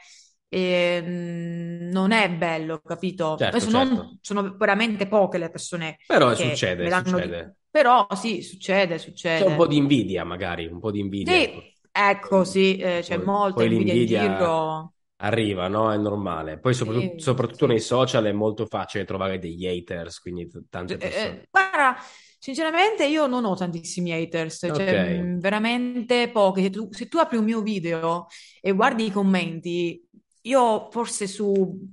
ehm, 0.50 1.90
non 1.92 2.12
è 2.12 2.30
bello, 2.32 2.80
capito? 2.80 3.36
Certo, 3.38 3.58
Adesso 3.58 3.70
certo. 3.70 3.94
non, 3.94 4.18
sono 4.22 4.56
veramente 4.58 5.08
poche 5.08 5.38
le 5.38 5.50
persone 5.50 5.98
Però 6.06 6.34
che 6.34 6.50
succede, 6.50 6.90
succede. 6.92 7.56
Però 7.76 8.08
sì, 8.16 8.42
succede, 8.42 8.98
C'è 9.34 9.44
un 9.46 9.54
po' 9.54 9.68
succede. 9.68 9.68
di 9.68 9.78
invidia, 9.78 10.24
magari, 10.24 10.66
un 10.66 10.80
po' 10.80 10.90
di 10.90 11.00
invidia. 11.00 11.48
Sì, 11.48 11.74
ecco, 11.92 12.44
sì, 12.46 12.78
eh, 12.78 13.00
c'è 13.02 13.18
Poi, 13.18 13.18
molta 13.18 13.64
poi 13.68 13.68
invidia 13.76 13.96
in 13.98 14.08
giro. 14.16 14.94
arriva, 15.18 15.68
no? 15.68 15.92
È 15.92 15.98
normale. 15.98 16.60
Poi 16.60 16.74
soprattutto, 16.74 17.14
Sì, 17.14 17.24
soprattutto 17.24 17.68
nei 17.68 17.80
sì. 17.80 17.82
social 17.82 18.26
è 18.26 18.32
molto 18.34 18.66
facile 18.68 19.06
trovare 19.06 19.40
degli 19.40 19.66
haters, 19.68 20.20
quindi 20.20 20.48
t- 20.50 20.64
tante 20.70 20.98
Eh, 20.98 20.98
persone. 21.00 21.42
eh, 21.42 21.48
guarda, 21.50 21.98
sinceramente 22.38 23.06
io 23.06 23.26
non 23.28 23.44
ho 23.46 23.56
tantissimi 23.56 24.12
haters, 24.12 24.70
cioè 24.72 24.96
mh, 24.96 25.40
veramente 25.40 26.30
pochi. 26.30 26.62
Se 26.64 26.70
tu, 26.70 26.90
se 26.92 27.08
tu 27.08 27.18
apri 27.18 27.38
un 27.38 27.44
mio 27.46 27.62
video 27.62 28.28
e 28.62 28.72
guardi 28.72 29.06
i 29.06 29.12
commenti, 29.12 30.04
io 30.42 30.90
forse 30.92 31.28
su, 31.28 31.92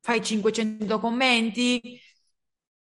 fai 0.00 0.22
500 0.22 0.98
commenti, 1.00 2.00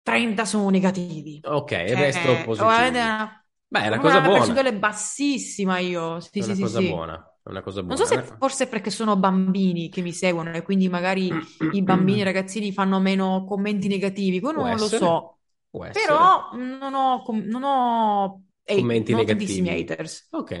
30 0.03 0.45
sono 0.45 0.69
negativi. 0.69 1.45
ok, 1.45 1.71
il 1.87 1.97
resto 1.97 2.41
Cioè, 2.51 2.87
una, 2.89 3.45
Beh, 3.67 3.83
è 3.83 3.87
una 3.87 3.97
una 3.97 3.99
cosa 3.99 4.21
buona, 4.21 4.31
percentuale 4.31 4.73
bassissima 4.77 5.79
io. 5.79 6.19
è 6.35 6.41
Sì, 6.41 6.43
sì, 6.43 6.53
una 6.53 6.55
sì, 6.55 6.67
cosa 6.67 6.81
sì. 6.81 6.83
buona, 6.83 7.15
è 7.43 7.49
una 7.49 7.61
cosa 7.63 7.83
Non 7.85 7.97
so 7.97 8.05
buona. 8.05 8.21
se 8.21 8.23
forse 8.39 8.67
perché 8.67 8.89
sono 8.89 9.17
bambini 9.17 9.89
che 9.89 10.01
mi 10.01 10.13
seguono 10.13 10.51
e 10.53 10.61
quindi 10.63 10.87
magari 10.89 11.43
i 11.69 11.81
bambini, 11.83 12.19
i 12.19 12.23
ragazzini 12.23 12.71
fanno 12.71 12.99
meno 12.99 13.43
commenti 13.45 13.87
negativi, 13.87 14.39
quello 14.39 14.61
Può 14.61 14.65
non 14.65 14.77
lo 14.79 14.87
essere, 14.87 14.89
so. 14.89 15.39
può 15.69 15.85
essere. 15.85 16.41
Però 16.41 16.51
non 16.55 16.93
ho, 16.93 17.21
com- 17.23 17.43
non 17.45 17.63
ho, 17.63 18.43
hate- 18.65 18.75
Commenti 18.77 19.13
non 19.13 19.25
negativi. 19.25 19.69
haters. 19.69 20.31
Ok, 20.31 20.51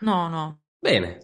No, 0.00 0.28
no. 0.28 0.60
bene. 0.78 1.18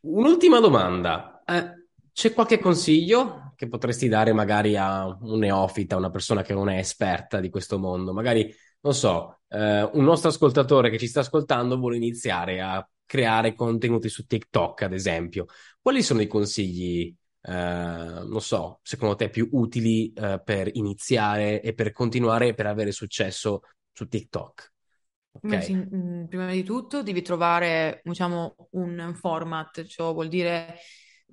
Un'ultima 0.00 0.60
domanda. 0.60 1.42
Eh, 1.44 1.86
c'è 2.12 2.32
qualche 2.32 2.58
consiglio 2.58 3.47
che 3.58 3.66
potresti 3.68 4.06
dare 4.08 4.32
magari 4.32 4.76
a 4.76 5.04
un 5.22 5.40
neofita, 5.40 5.96
una 5.96 6.10
persona 6.10 6.42
che 6.42 6.54
non 6.54 6.68
è 6.68 6.78
esperta 6.78 7.40
di 7.40 7.50
questo 7.50 7.76
mondo? 7.76 8.12
Magari, 8.12 8.54
non 8.82 8.94
so, 8.94 9.40
eh, 9.48 9.82
un 9.82 10.04
nostro 10.04 10.28
ascoltatore 10.28 10.90
che 10.90 10.98
ci 10.98 11.08
sta 11.08 11.20
ascoltando 11.20 11.76
vuole 11.76 11.96
iniziare 11.96 12.60
a 12.60 12.88
creare 13.04 13.54
contenuti 13.56 14.08
su 14.08 14.26
TikTok, 14.26 14.82
ad 14.82 14.92
esempio. 14.92 15.46
Quali 15.82 16.02
sono 16.04 16.20
i 16.20 16.28
consigli, 16.28 17.12
eh, 17.42 17.52
non 17.52 18.40
so, 18.40 18.78
secondo 18.82 19.16
te 19.16 19.28
più 19.28 19.48
utili, 19.50 20.12
eh, 20.12 20.40
per 20.44 20.70
iniziare 20.74 21.60
e 21.60 21.74
per 21.74 21.90
continuare 21.90 22.54
per 22.54 22.66
avere 22.66 22.92
successo 22.92 23.62
su 23.92 24.06
TikTok? 24.06 24.72
Prima 25.40 25.56
Ok, 25.56 25.64
di, 25.64 25.74
mm, 25.74 26.24
prima 26.26 26.50
di 26.52 26.62
tutto 26.62 27.02
devi 27.02 27.22
trovare, 27.22 28.00
diciamo, 28.04 28.54
un 28.72 29.12
format, 29.16 29.84
ciò 29.84 30.12
vuol 30.12 30.28
dire 30.28 30.78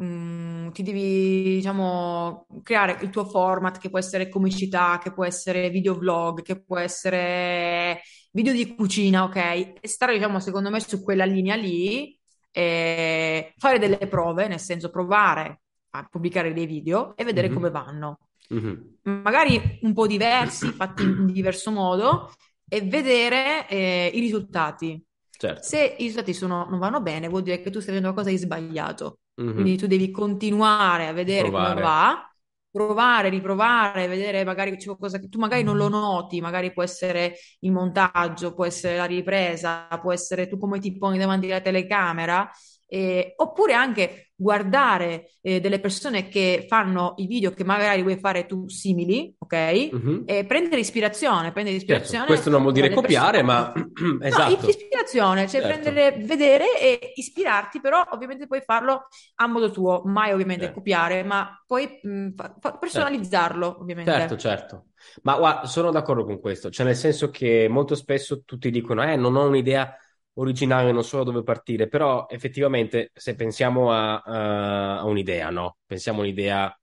mm, 0.01 0.69
ti 0.71 0.83
devi, 0.83 1.43
diciamo, 1.55 2.47
creare 2.63 2.97
il 3.01 3.09
tuo 3.09 3.25
format 3.25 3.77
che 3.79 3.89
può 3.89 3.99
essere 3.99 4.29
comicità, 4.29 4.99
che 5.01 5.13
può 5.13 5.25
essere 5.25 5.69
videovlog, 5.69 6.41
che 6.41 6.61
può 6.63 6.77
essere 6.77 8.01
video 8.31 8.53
di 8.53 8.75
cucina, 8.75 9.23
ok? 9.23 9.35
E 9.35 9.79
stare, 9.83 10.13
diciamo, 10.15 10.39
secondo 10.39 10.69
me 10.69 10.79
su 10.79 11.01
quella 11.03 11.25
linea 11.25 11.55
lì, 11.55 12.17
e 12.51 13.53
fare 13.57 13.79
delle 13.79 14.07
prove, 14.07 14.47
nel 14.47 14.59
senso 14.59 14.89
provare 14.89 15.61
a 15.91 16.07
pubblicare 16.09 16.53
dei 16.53 16.65
video 16.65 17.15
e 17.15 17.23
vedere 17.23 17.49
come 17.49 17.67
Mhm. 17.67 17.73
vanno. 17.73 18.19
Mhm. 18.49 18.97
Magari 19.03 19.79
un 19.81 19.93
po' 19.93 20.07
diversi, 20.07 20.71
fatti 20.71 21.03
in 21.03 21.27
diverso 21.31 21.71
modo 21.71 22.31
e 22.67 22.81
vedere 22.81 23.67
eh, 23.67 24.11
i 24.13 24.19
risultati. 24.19 25.01
Certo. 25.37 25.61
Se 25.67 25.95
i 25.99 26.03
risultati 26.03 26.33
sono- 26.33 26.65
non 26.69 26.79
vanno 26.79 27.01
bene, 27.01 27.27
vuol 27.27 27.43
dire 27.43 27.57
che 27.61 27.69
tu 27.69 27.79
stai 27.79 27.95
facendo 27.95 28.11
qualcosa 28.13 28.29
di 28.35 28.41
sbagliato. 28.41 29.19
Mhm. 29.37 29.47
Quindi 29.53 29.77
tu 29.77 29.87
devi 29.87 30.11
continuare 30.11 31.07
a 31.07 31.13
vedere 31.13 31.53
come 31.53 31.73
Provare. 31.73 31.77
va, 31.77 32.29
provare, 32.69 33.29
riprovare, 33.29 34.07
vedere 34.07 34.43
magari 34.43 34.75
c'è 34.75 34.85
qualcosa 34.85 35.17
che 35.17 35.29
tu 35.29 35.39
magari 35.39 35.63
non 35.63 35.77
lo 35.77 35.87
noti, 35.87 36.41
magari 36.41 36.73
può 36.73 36.83
essere 36.83 37.35
il 37.61 37.71
montaggio, 37.71 38.53
può 38.53 38.65
essere 38.65 38.97
la 38.97 39.05
ripresa, 39.05 39.87
può 40.01 40.11
essere 40.11 40.47
tu 40.47 40.57
come 40.57 40.79
ti 40.79 40.97
poni 40.97 41.17
davanti 41.17 41.45
alla 41.49 41.61
telecamera, 41.61 42.49
eh, 42.87 43.33
oppure 43.37 43.73
anche 43.73 44.31
guardare 44.35 45.31
eh, 45.41 45.59
delle 45.61 45.79
persone 45.79 46.27
che 46.27 46.65
fanno 46.67 47.13
i 47.17 47.25
video 47.27 47.51
che 47.51 47.63
magari 47.63 48.01
vuoi 48.01 48.17
fare 48.19 48.45
tu 48.45 48.67
simili, 48.67 49.33
ok? 49.37 49.89
Mhm. 49.91 50.23
E 50.25 50.45
prendere 50.45 50.81
ispirazione, 50.81 51.51
prendere 51.51 51.77
Certo, 51.77 51.83
ispirazione 51.85 52.25
questo 52.25 52.49
non 52.49 52.61
vuol 52.61 52.73
dire 52.73 52.89
copiare, 52.93 53.41
ma 53.43 53.71
persone. 53.71 53.91
No, 54.27 54.27
esatto, 54.27 54.67
ispirazione, 54.67 55.47
cioè 55.47 55.61
certo, 55.61 55.81
prendere, 55.81 56.17
vedere 56.25 56.79
e 56.79 57.13
ispirarti, 57.15 57.79
però 57.79 58.03
ovviamente 58.11 58.47
puoi 58.47 58.61
farlo 58.61 59.07
a 59.35 59.47
modo 59.47 59.71
tuo, 59.71 60.01
mai 60.05 60.31
ovviamente 60.31 60.65
certo, 60.65 60.73
copiare, 60.73 61.23
ma 61.23 61.61
puoi 61.65 61.99
mh, 62.01 62.29
fa- 62.35 62.55
certo, 62.59 62.77
personalizzarlo, 62.79 63.81
certo, 64.01 64.35
ovviamente. 64.35 64.37
certo. 64.37 64.85
Ma 65.23 65.37
guarda, 65.37 65.67
sono 65.67 65.91
d'accordo 65.91 66.25
con 66.25 66.39
questo, 66.39 66.69
cioè 66.69 66.85
nel 66.85 66.95
senso 66.95 67.29
che 67.29 67.67
molto 67.69 67.95
spesso 67.95 68.43
tutti 68.43 68.69
dicono, 68.71 69.03
eh, 69.03 69.15
non 69.15 69.35
ho 69.35 69.47
un'idea 69.47 69.95
originale, 70.35 70.91
non 70.91 71.03
so 71.03 71.17
da 71.19 71.23
dove 71.25 71.43
partire, 71.43 71.87
però 71.87 72.27
effettivamente 72.29 73.11
se 73.13 73.35
pensiamo 73.35 73.91
a, 73.91 74.19
a- 74.21 74.99
a 74.99 75.03
un'idea, 75.05 75.49
no? 75.49 75.77
Pensiamo 75.85 76.19
a 76.19 76.23
un'idea, 76.23 76.79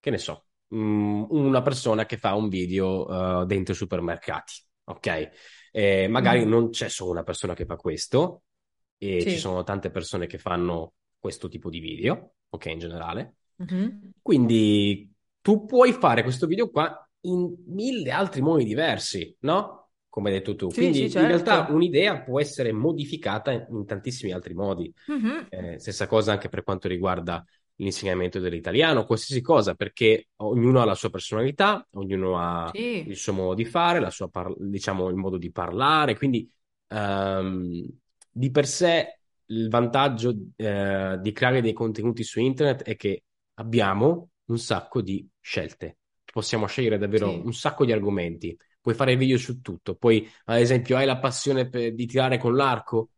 che 0.00 0.10
ne 0.10 0.18
so, 0.18 0.46
mm, 0.74 1.24
una 1.30 1.62
persona 1.62 2.06
che 2.06 2.16
fa 2.18 2.34
un 2.34 2.48
video 2.48 3.42
eh, 3.42 3.46
dentro 3.46 3.72
i 3.74 3.76
supermercati, 3.76 4.54
ok? 4.84 5.30
Eh, 5.72 6.08
magari 6.08 6.44
Mhm. 6.44 6.48
non 6.48 6.70
c'è 6.70 6.88
solo 6.88 7.10
una 7.10 7.22
persona 7.22 7.54
che 7.54 7.64
fa 7.66 7.76
questo, 7.76 8.42
e 8.98 9.26
ci 9.26 9.36
Sì. 9.36 9.38
sono 9.38 9.62
tante 9.62 9.90
persone 9.90 10.26
che 10.26 10.38
fanno 10.38 10.94
questo 11.18 11.48
tipo 11.48 11.68
di 11.70 11.80
video, 11.80 12.34
ok, 12.50 12.66
in 12.66 12.78
generale. 12.78 13.36
Mhm. 13.58 14.12
Quindi 14.22 15.12
tu 15.40 15.64
puoi 15.66 15.92
fare 15.92 16.22
questo 16.22 16.46
video 16.46 16.70
qua 16.70 17.00
in 17.22 17.54
mille 17.68 18.10
altri 18.10 18.40
modi 18.40 18.64
diversi, 18.64 19.34
no? 19.40 19.75
Come 20.16 20.30
hai 20.30 20.38
detto 20.38 20.54
tu. 20.56 20.72
Sì, 20.72 20.92
sì, 20.94 21.10
Quindi 21.10 21.18
in 21.20 21.26
realtà 21.26 21.66
certo. 21.66 21.74
un'idea 21.74 22.22
può 22.22 22.40
essere 22.40 22.72
modificata 22.72 23.52
in 23.52 23.84
tantissimi 23.84 24.32
altri 24.32 24.54
modi. 24.54 24.90
Mhm. 25.08 25.46
Eh, 25.48 25.78
stessa 25.78 26.06
cosa 26.06 26.32
anche 26.32 26.48
per 26.48 26.62
quanto 26.62 26.88
riguarda 26.88 27.44
l'insegnamento 27.76 28.38
dell'italiano, 28.40 29.04
qualsiasi 29.04 29.42
cosa, 29.42 29.74
perché 29.74 30.28
ognuno 30.36 30.80
ha 30.80 30.86
la 30.86 30.94
sua 30.94 31.10
personalità, 31.10 31.86
ognuno 31.92 32.38
ha 32.38 32.74
Sì, 32.74 33.08
il 33.08 33.16
suo 33.16 33.34
modo 33.34 33.54
di 33.54 33.66
fare, 33.66 34.00
la 34.00 34.08
sua 34.10 34.28
par- 34.30 34.54
diciamo, 34.58 35.08
il 35.10 35.16
modo 35.16 35.36
di 35.36 35.52
parlare, 35.52 36.16
quindi 36.16 36.50
ehm, 36.88 37.86
di 38.30 38.50
per 38.50 38.66
sé 38.66 39.18
il 39.48 39.68
vantaggio 39.68 40.34
eh, 40.56 41.18
di 41.20 41.32
creare 41.32 41.60
dei 41.60 41.72
contenuti 41.74 42.24
su 42.24 42.40
internet 42.40 42.82
è 42.82 42.96
che 42.96 43.24
abbiamo 43.54 44.30
un 44.46 44.58
sacco 44.58 45.00
di 45.02 45.26
scelte. 45.40 45.98
Possiamo 46.32 46.66
scegliere 46.66 46.98
davvero 46.98 47.44
un 47.44 47.52
sacco 47.54 47.84
di 47.84 47.92
argomenti. 47.92 48.56
Puoi 48.86 48.94
fare 48.94 49.16
video 49.16 49.36
su 49.36 49.60
tutto. 49.62 49.96
Poi, 49.96 50.30
ad 50.44 50.58
esempio, 50.60 50.96
hai 50.96 51.06
la 51.06 51.18
passione 51.18 51.68
per- 51.68 51.92
di 51.92 52.06
tirare 52.06 52.38
con 52.38 52.54
l'arco? 52.54 53.10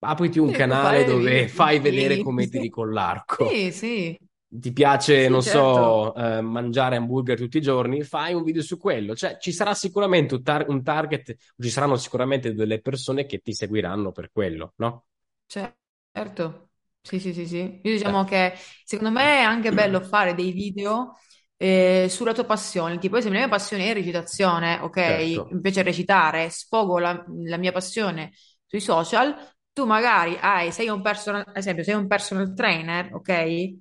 Apriti 0.00 0.38
un 0.38 0.50
Sì, 0.50 0.52
canale 0.52 1.04
dove 1.04 1.48
fai 1.48 1.78
vedere 1.80 2.18
tiri. 2.18 2.18
come 2.18 2.48
tiri 2.48 2.68
Sì, 2.68 2.68
con 2.68 2.92
l'arco. 2.92 3.62
sì, 3.70 3.72
sì. 3.72 4.18
ti 4.48 4.72
piace, 4.72 5.28
Sì, 5.28 5.30
non 5.30 5.42
so, 5.42 5.60
certo. 5.72 6.16
eh, 6.16 6.40
mangiare 6.42 6.96
hamburger 6.96 7.38
tutti 7.38 7.58
i 7.58 7.60
giorni, 7.62 8.02
fai 8.02 8.34
un 8.34 8.42
video 8.42 8.62
su 8.62 8.76
quello. 8.78 9.14
Cioè, 9.14 9.38
ci 9.38 9.52
sarà 9.52 9.74
sicuramente 9.74 10.34
un, 10.34 10.42
tar- 10.42 10.68
un 10.68 10.82
target, 10.82 11.36
ci 11.58 11.70
saranno 11.70 11.96
sicuramente 11.96 12.52
delle 12.54 12.80
persone 12.80 13.26
che 13.26 13.38
ti 13.40 13.54
seguiranno 13.54 14.12
per 14.12 14.30
quello, 14.32 14.74
no? 14.76 15.04
Certo, 15.46 16.70
sì, 17.00 17.18
sì, 17.18 17.32
sì, 17.34 17.46
sì. 17.46 17.56
Io 17.82 17.92
Eh, 18.04 18.14
diciamo 18.14 18.24
che 18.24 18.54
secondo 18.84 19.12
me 19.12 19.38
è 19.40 19.42
anche 19.42 19.72
bello 19.72 20.00
fare 20.00 20.34
dei 20.34 20.52
video 20.52 21.16
eh, 21.62 22.06
sulla 22.08 22.32
tua 22.32 22.44
passione. 22.44 22.98
Tipo, 22.98 23.16
esempio, 23.18 23.38
la 23.40 23.46
mia 23.46 23.54
passione 23.56 23.90
è 23.90 23.92
recitazione, 23.92 24.78
ok? 24.80 24.96
certo, 25.04 25.50
Mi 25.50 25.60
piace 25.60 25.82
recitare, 25.82 26.48
sfogo 26.50 26.98
la, 26.98 27.22
la 27.44 27.56
mia 27.58 27.72
passione 27.72 28.32
sui 28.66 28.80
social. 28.80 29.34
Tu 29.72 29.84
magari 29.84 30.36
hai, 30.40 30.72
sei 30.72 30.88
un 30.88 31.02
personal, 31.02 31.44
ad 31.46 31.56
esempio, 31.56 31.84
sei 31.84 31.94
un 31.94 32.06
personal 32.06 32.54
trainer, 32.54 33.12
ok? 33.14 33.74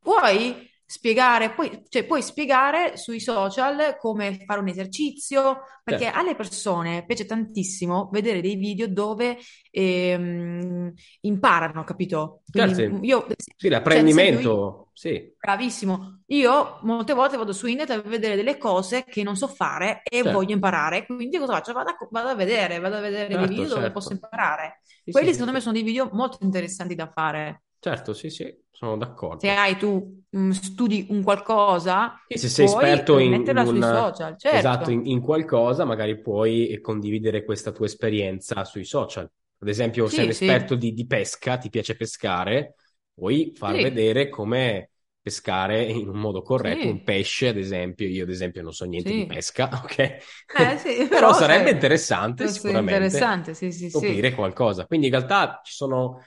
Puoi 0.00 0.69
spiegare, 0.90 1.52
puoi, 1.52 1.84
cioè, 1.88 2.04
puoi 2.04 2.20
spiegare 2.20 2.96
sui 2.96 3.20
social 3.20 3.96
come 3.96 4.42
fare 4.44 4.58
un 4.58 4.66
esercizio, 4.66 5.60
perché 5.84 6.06
certo, 6.06 6.18
alle 6.18 6.34
persone 6.34 7.04
piace 7.06 7.26
tantissimo 7.26 8.08
vedere 8.10 8.40
dei 8.40 8.56
video 8.56 8.88
dove 8.88 9.38
ehm, 9.70 10.92
imparano, 11.20 11.84
capito? 11.84 12.42
Quindi 12.50 12.74
certo. 12.74 12.98
io, 13.06 13.26
Sì, 13.36 13.68
cioè, 13.68 13.70
io, 13.70 13.70
l'apprendimento, 13.70 14.90
sì, 14.92 15.32
bravissimo, 15.38 16.22
io 16.26 16.80
molte 16.82 17.14
volte 17.14 17.36
vado 17.36 17.52
su 17.52 17.68
internet 17.68 18.04
a 18.04 18.08
vedere 18.08 18.34
delle 18.34 18.58
cose 18.58 19.04
che 19.04 19.22
non 19.22 19.36
so 19.36 19.46
fare 19.46 20.02
e 20.02 20.16
certo, 20.16 20.30
voglio 20.32 20.54
imparare, 20.54 21.06
quindi 21.06 21.38
cosa 21.38 21.52
faccio? 21.52 21.72
Vado 21.72 21.90
a, 21.90 21.96
vado 22.10 22.28
a 22.30 22.34
vedere, 22.34 22.80
vado 22.80 22.96
a 22.96 23.00
vedere 23.00 23.28
dei 23.28 23.36
certo, 23.36 23.52
video 23.52 23.68
dove 23.68 23.92
posso 23.92 24.08
certo. 24.08 24.24
imparare. 24.26 24.80
Sì, 25.04 25.10
Quelli 25.12 25.28
sì, 25.28 25.32
secondo 25.34 25.52
me 25.52 25.60
sono 25.60 25.74
dei 25.74 25.84
video 25.84 26.08
molto 26.12 26.38
interessanti 26.40 26.96
da 26.96 27.08
fare. 27.08 27.62
Certo, 27.80 28.12
sì, 28.14 28.30
sì, 28.30 28.64
sono 28.70 28.96
Se 29.42 29.48
d'accordo. 29.48 29.58
hai 29.62 29.74
tu, 29.78 29.88
mm, 30.36 30.50
studi 30.50 31.06
un 31.10 31.22
qualcosa, 31.22 31.96
E 32.32 32.38
se 32.38 32.48
sei 32.48 32.66
esperto 32.66 33.18
eh, 33.18 33.24
in, 33.24 33.50
in 33.50 33.64
metterla 33.64 33.64
sui 33.64 33.82
un, 33.82 33.82
social, 33.82 34.36
esatto, 34.46 34.90
in, 34.90 35.04
certo. 35.04 35.06
in 35.06 35.20
qualcosa, 35.20 35.84
magari 35.84 36.20
puoi 36.20 36.78
condividere 36.80 37.44
questa 37.44 37.72
tua 37.72 37.86
esperienza 37.86 38.64
sui 38.64 38.84
social. 38.84 39.28
Ad 39.58 39.68
esempio, 39.68 40.08
sei 40.08 40.24
un 40.24 40.30
Sì, 40.30 40.32
esperto 40.32 40.74
sì, 40.74 40.76
di, 40.76 40.92
di 40.94 41.06
pesca, 41.06 41.58
ti 41.58 41.68
piace 41.70 41.96
pescare, 41.96 42.74
puoi 43.12 43.52
far 43.56 43.78
sì, 43.78 43.80
vedere 43.80 44.28
come 44.28 44.90
pescare 45.20 45.82
in 45.82 46.08
un 46.08 46.18
modo 46.18 46.40
corretto 46.42 46.88
un 46.88 47.02
sì, 47.02 47.02
pesce, 47.02 47.48
ad 47.48 47.56
esempio. 47.58 48.06
Io, 48.06 48.22
ad 48.22 48.30
esempio, 48.30 48.62
non 48.62 48.72
so 48.72 48.84
niente 48.84 49.12
di 49.12 49.24
sì. 49.24 49.26
pesca, 49.26 49.68
ok? 49.82 50.16
Eh 50.52 50.78
sì, 50.78 51.06
Però 51.12 51.32
però 51.32 51.32
sarebbe 51.32 51.70
interessante 51.70 52.46
sicuramente 52.48 53.38
interessante, 53.38 53.54
sì, 53.54 53.72
sì, 53.72 53.90
sì. 53.90 54.20
scoprire 54.20 54.32
qualcosa. 54.34 54.86
Quindi 54.86 55.06
in 55.06 55.12
realtà 55.12 55.60
ci 55.64 55.72
sono 55.74 56.20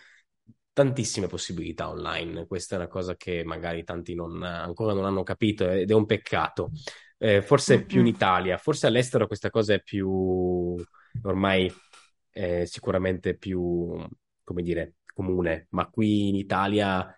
tantissime 0.74 1.28
possibilità 1.28 1.90
online. 1.90 2.46
Questa 2.48 2.76
è 2.76 2.78
una 2.80 2.88
cosa 2.88 3.16
che 3.16 3.44
magari 3.46 3.84
tanti 3.84 4.16
non, 4.16 4.42
ancora 4.44 4.94
non 4.94 5.06
hanno 5.06 5.24
capito 5.24 5.70
ed 5.70 5.90
è 5.92 5.94
un 5.94 6.06
peccato. 6.06 6.74
Eh, 7.18 7.42
forse 7.42 7.86
più 7.86 8.02
in. 8.02 8.08
Italia, 8.08 8.58
forse 8.58 8.88
all'estero 8.88 9.28
questa 9.28 9.50
cosa 9.50 9.74
è 9.76 9.82
più 9.82 10.84
ormai 11.22 11.72
è 12.30 12.66
sicuramente 12.66 13.38
più, 13.38 13.96
come 14.44 14.62
dire, 14.64 14.96
comune, 15.14 15.68
ma 15.72 15.88
qui 15.90 16.30
in 16.30 16.36
Italia 16.36 17.16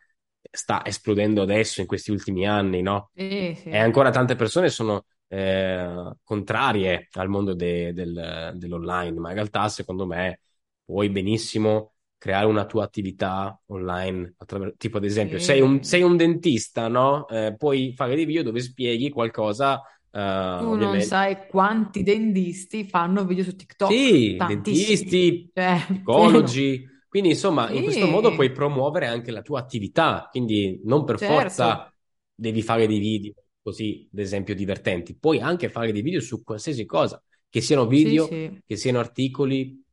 sta 0.52 0.86
esplodendo 0.86 1.41
adesso 1.41 1.82
in 1.82 1.88
questi 1.88 2.12
ultimi 2.12 2.46
anni, 2.48 2.82
no? 2.82 3.12
Sì, 3.15 3.56
E 3.68 3.78
sì, 3.80 3.80
ancora 3.80 4.12
tante 4.12 4.36
persone 4.36 4.70
sono 4.70 5.06
eh, 5.28 6.13
contrarie 6.24 7.08
al 7.13 7.30
mondo 7.30 7.54
de- 7.56 7.94
del- 7.94 8.54
dell'online, 8.56 9.20
ma 9.20 9.30
in 9.30 9.36
realtà, 9.36 9.68
secondo 9.70 10.06
me, 10.06 10.41
puoi 10.84 11.10
benissimo 11.10 11.95
creare 12.26 12.48
una 12.48 12.66
tua 12.66 12.84
attività 12.84 13.60
online, 13.68 14.34
tipo 14.78 14.98
ad 14.98 15.04
esempio, 15.06 15.38
sei 15.38 15.62
un, 15.62 15.84
sì. 15.84 15.84
sei 15.84 16.02
un 16.02 16.18
dentista, 16.18 16.88
no? 16.88 17.28
Eh, 17.28 17.56
puoi 17.56 17.94
fare 17.96 18.16
dei 18.16 18.26
video 18.26 18.42
dove 18.42 18.62
spieghi 18.62 19.12
qualcosa, 19.12 19.80
eh, 20.10 20.20
Tu 20.56 20.74
non 20.76 21.02
ovviamente. 21.02 21.02
sai 21.02 21.48
quanti 21.48 22.02
dentisti 22.04 22.86
fanno 22.86 23.26
video 23.26 23.44
su 23.44 23.56
TikTok, 23.56 24.14
Sì, 24.14 24.44
dentisti, 24.44 25.52
cioè, 25.54 25.78
psicologi, 26.04 26.84
quindi 27.08 27.30
insomma, 27.30 27.70
in 27.72 27.84
questo 27.84 28.08
modo 28.08 28.34
puoi 28.34 28.52
Sì, 28.52 28.52
promuovere 28.52 29.06
anche 29.08 29.32
la 29.32 29.42
tua 29.44 29.60
attività, 29.60 30.28
quindi 30.32 30.82
non 30.86 31.04
per 31.04 31.20
certo, 31.20 31.64
forza 31.64 31.94
devi 32.34 32.62
fare 32.64 32.88
dei 32.88 32.98
video 33.00 33.34
così, 33.62 34.08
ad 34.12 34.20
esempio, 34.20 34.56
divertenti, 34.56 35.16
puoi 35.16 35.40
anche 35.40 35.70
fare 35.70 35.92
dei 35.92 36.02
video 36.02 36.20
su 36.20 36.44
qualsiasi 36.44 36.86
cosa, 36.86 37.22
che 37.50 37.62
siano 37.62 37.86
sì, 37.92 38.18
video, 38.18 38.20
sì, 38.20 38.62
che 38.66 38.76
siano 38.76 39.00
articoli, 39.00 39.84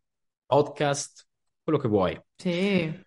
podcast, 0.47 1.27
quello 1.63 1.79
che 1.79 1.89
vuoi. 1.89 2.19
sì. 2.39 3.05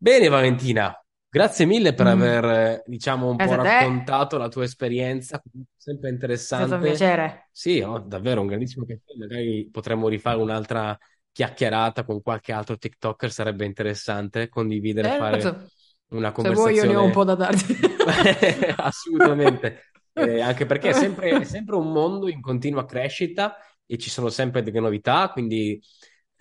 Bene, 0.00 0.28
Valentina, 0.28 0.94
grazie 1.28 1.64
mille 1.66 1.92
per 1.94 2.06
Mm. 2.06 2.08
aver, 2.08 2.44
eh, 2.44 2.82
diciamo, 2.86 3.28
un 3.28 3.36
po' 3.36 3.54
Grazie 3.54 3.54
a 3.54 3.58
te, 3.58 3.66
raccontato 3.78 4.36
la 4.38 4.48
tua 4.48 4.64
esperienza, 4.64 5.42
sempre 5.76 6.08
è 6.08 6.56
stato 6.56 6.74
un 6.74 6.80
interessante. 6.80 6.80
piacere. 6.80 7.50
Sì, 7.50 7.80
oh, 7.80 7.98
davvero 7.98 8.40
un 8.40 8.46
grandissimo 8.46 8.84
piacere. 8.84 9.18
Magari 9.18 9.68
potremmo 9.70 10.08
rifare 10.08 10.38
un'altra 10.40 10.96
chiacchierata 11.32 12.04
con 12.04 12.22
qualche 12.22 12.52
altro 12.52 12.76
TikToker, 12.78 13.32
sarebbe 13.32 13.64
interessante 13.64 14.48
condividere, 14.48 15.10
fare 15.10 15.38
Certo, 15.40 15.70
una 16.10 16.30
se 16.40 16.50
vuoi 16.50 16.74
io 16.74 16.84
ne 16.84 16.94
ho 16.94 17.02
un 17.04 17.10
po' 17.10 17.24
conversazione 17.24 17.24
da 17.24 17.34
darti. 17.34 17.76
assolutamente. 18.76 19.82
Eh, 20.12 20.40
anche 20.40 20.66
perché 20.66 20.90
è 20.90 20.92
sempre, 20.92 21.30
è 21.40 21.44
sempre 21.44 21.76
un 21.76 21.90
mondo 21.92 22.28
in 22.28 22.40
continua 22.40 22.84
crescita 22.84 23.56
e 23.86 23.98
ci 23.98 24.10
sono 24.10 24.28
sempre 24.28 24.62
delle 24.62 24.80
novità, 24.80 25.30
quindi 25.30 25.80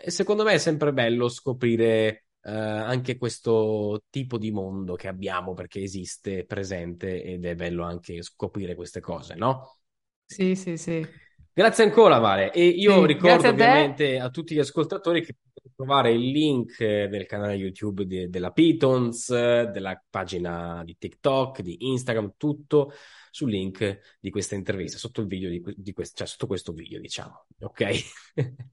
secondo 0.07 0.43
me 0.43 0.53
è 0.53 0.57
sempre 0.57 0.93
bello 0.93 1.27
scoprire 1.29 2.27
eh, 2.41 2.51
anche 2.51 3.17
questo 3.17 4.03
tipo 4.09 4.37
di 4.37 4.51
mondo 4.51 4.95
che 4.95 5.07
abbiamo 5.07 5.53
perché 5.53 5.81
esiste, 5.81 6.45
presente 6.45 7.23
ed 7.23 7.45
è 7.45 7.55
bello 7.55 7.83
anche 7.83 8.21
scoprire 8.21 8.75
queste 8.75 8.99
cose, 8.99 9.35
no? 9.35 9.77
Sì, 10.25 10.55
sì, 10.55 10.77
sì. 10.77 11.07
Grazie 11.53 11.85
ancora, 11.85 12.19
Vale. 12.19 12.51
E 12.53 12.67
io 12.67 13.03
Sì, 13.03 13.05
ricordo 13.05 13.49
a 13.49 13.53
te. 13.55 13.65
ovviamente 13.65 14.19
a 14.19 14.29
tutti 14.29 14.53
gli 14.53 14.59
ascoltatori 14.59 15.23
che 15.25 15.35
potete 15.41 15.73
trovare 15.75 16.11
il 16.11 16.29
link 16.29 16.79
eh, 16.81 17.07
del 17.07 17.25
canale 17.25 17.55
YouTube 17.55 18.05
di- 18.05 18.29
della 18.29 18.51
Pitons, 18.51 19.29
della 19.29 19.99
pagina 20.07 20.83
di 20.83 20.95
TikTok, 20.99 21.61
di 21.61 21.77
Instagram, 21.89 22.33
tutto 22.37 22.91
sul 23.31 23.49
link 23.49 24.17
di 24.19 24.29
questa 24.29 24.53
intervista, 24.55 24.97
sotto 24.99 25.21
il 25.21 25.27
video 25.27 25.49
di, 25.49 25.59
que- 25.59 25.73
di 25.75 25.93
quest- 25.93 26.15
cioè 26.17 26.27
sotto 26.27 26.45
questo 26.47 26.73
video, 26.73 26.99
diciamo. 26.99 27.47
Ok? 27.61 27.85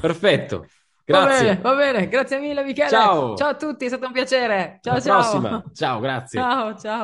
Perfetto. 0.00 0.66
Va 1.04 1.24
bene, 1.26 1.56
Grazie. 1.56 1.60
va 1.60 1.74
bene. 1.74 2.08
Grazie 2.08 2.38
mille, 2.38 2.62
Michele. 2.62 2.88
Ciao 2.88 3.36
Ciao. 3.36 3.48
a 3.48 3.54
tutti, 3.56 3.84
è 3.84 3.88
stato 3.88 4.06
un 4.06 4.12
piacere. 4.12 4.78
Alla 4.84 5.00
Ciao, 5.00 5.00
ciao. 5.00 5.20
prossima. 5.20 5.64
Ciao, 5.74 6.00
grazie. 6.00 6.40
Ciao, 6.40 6.78
ciao. 6.78 7.00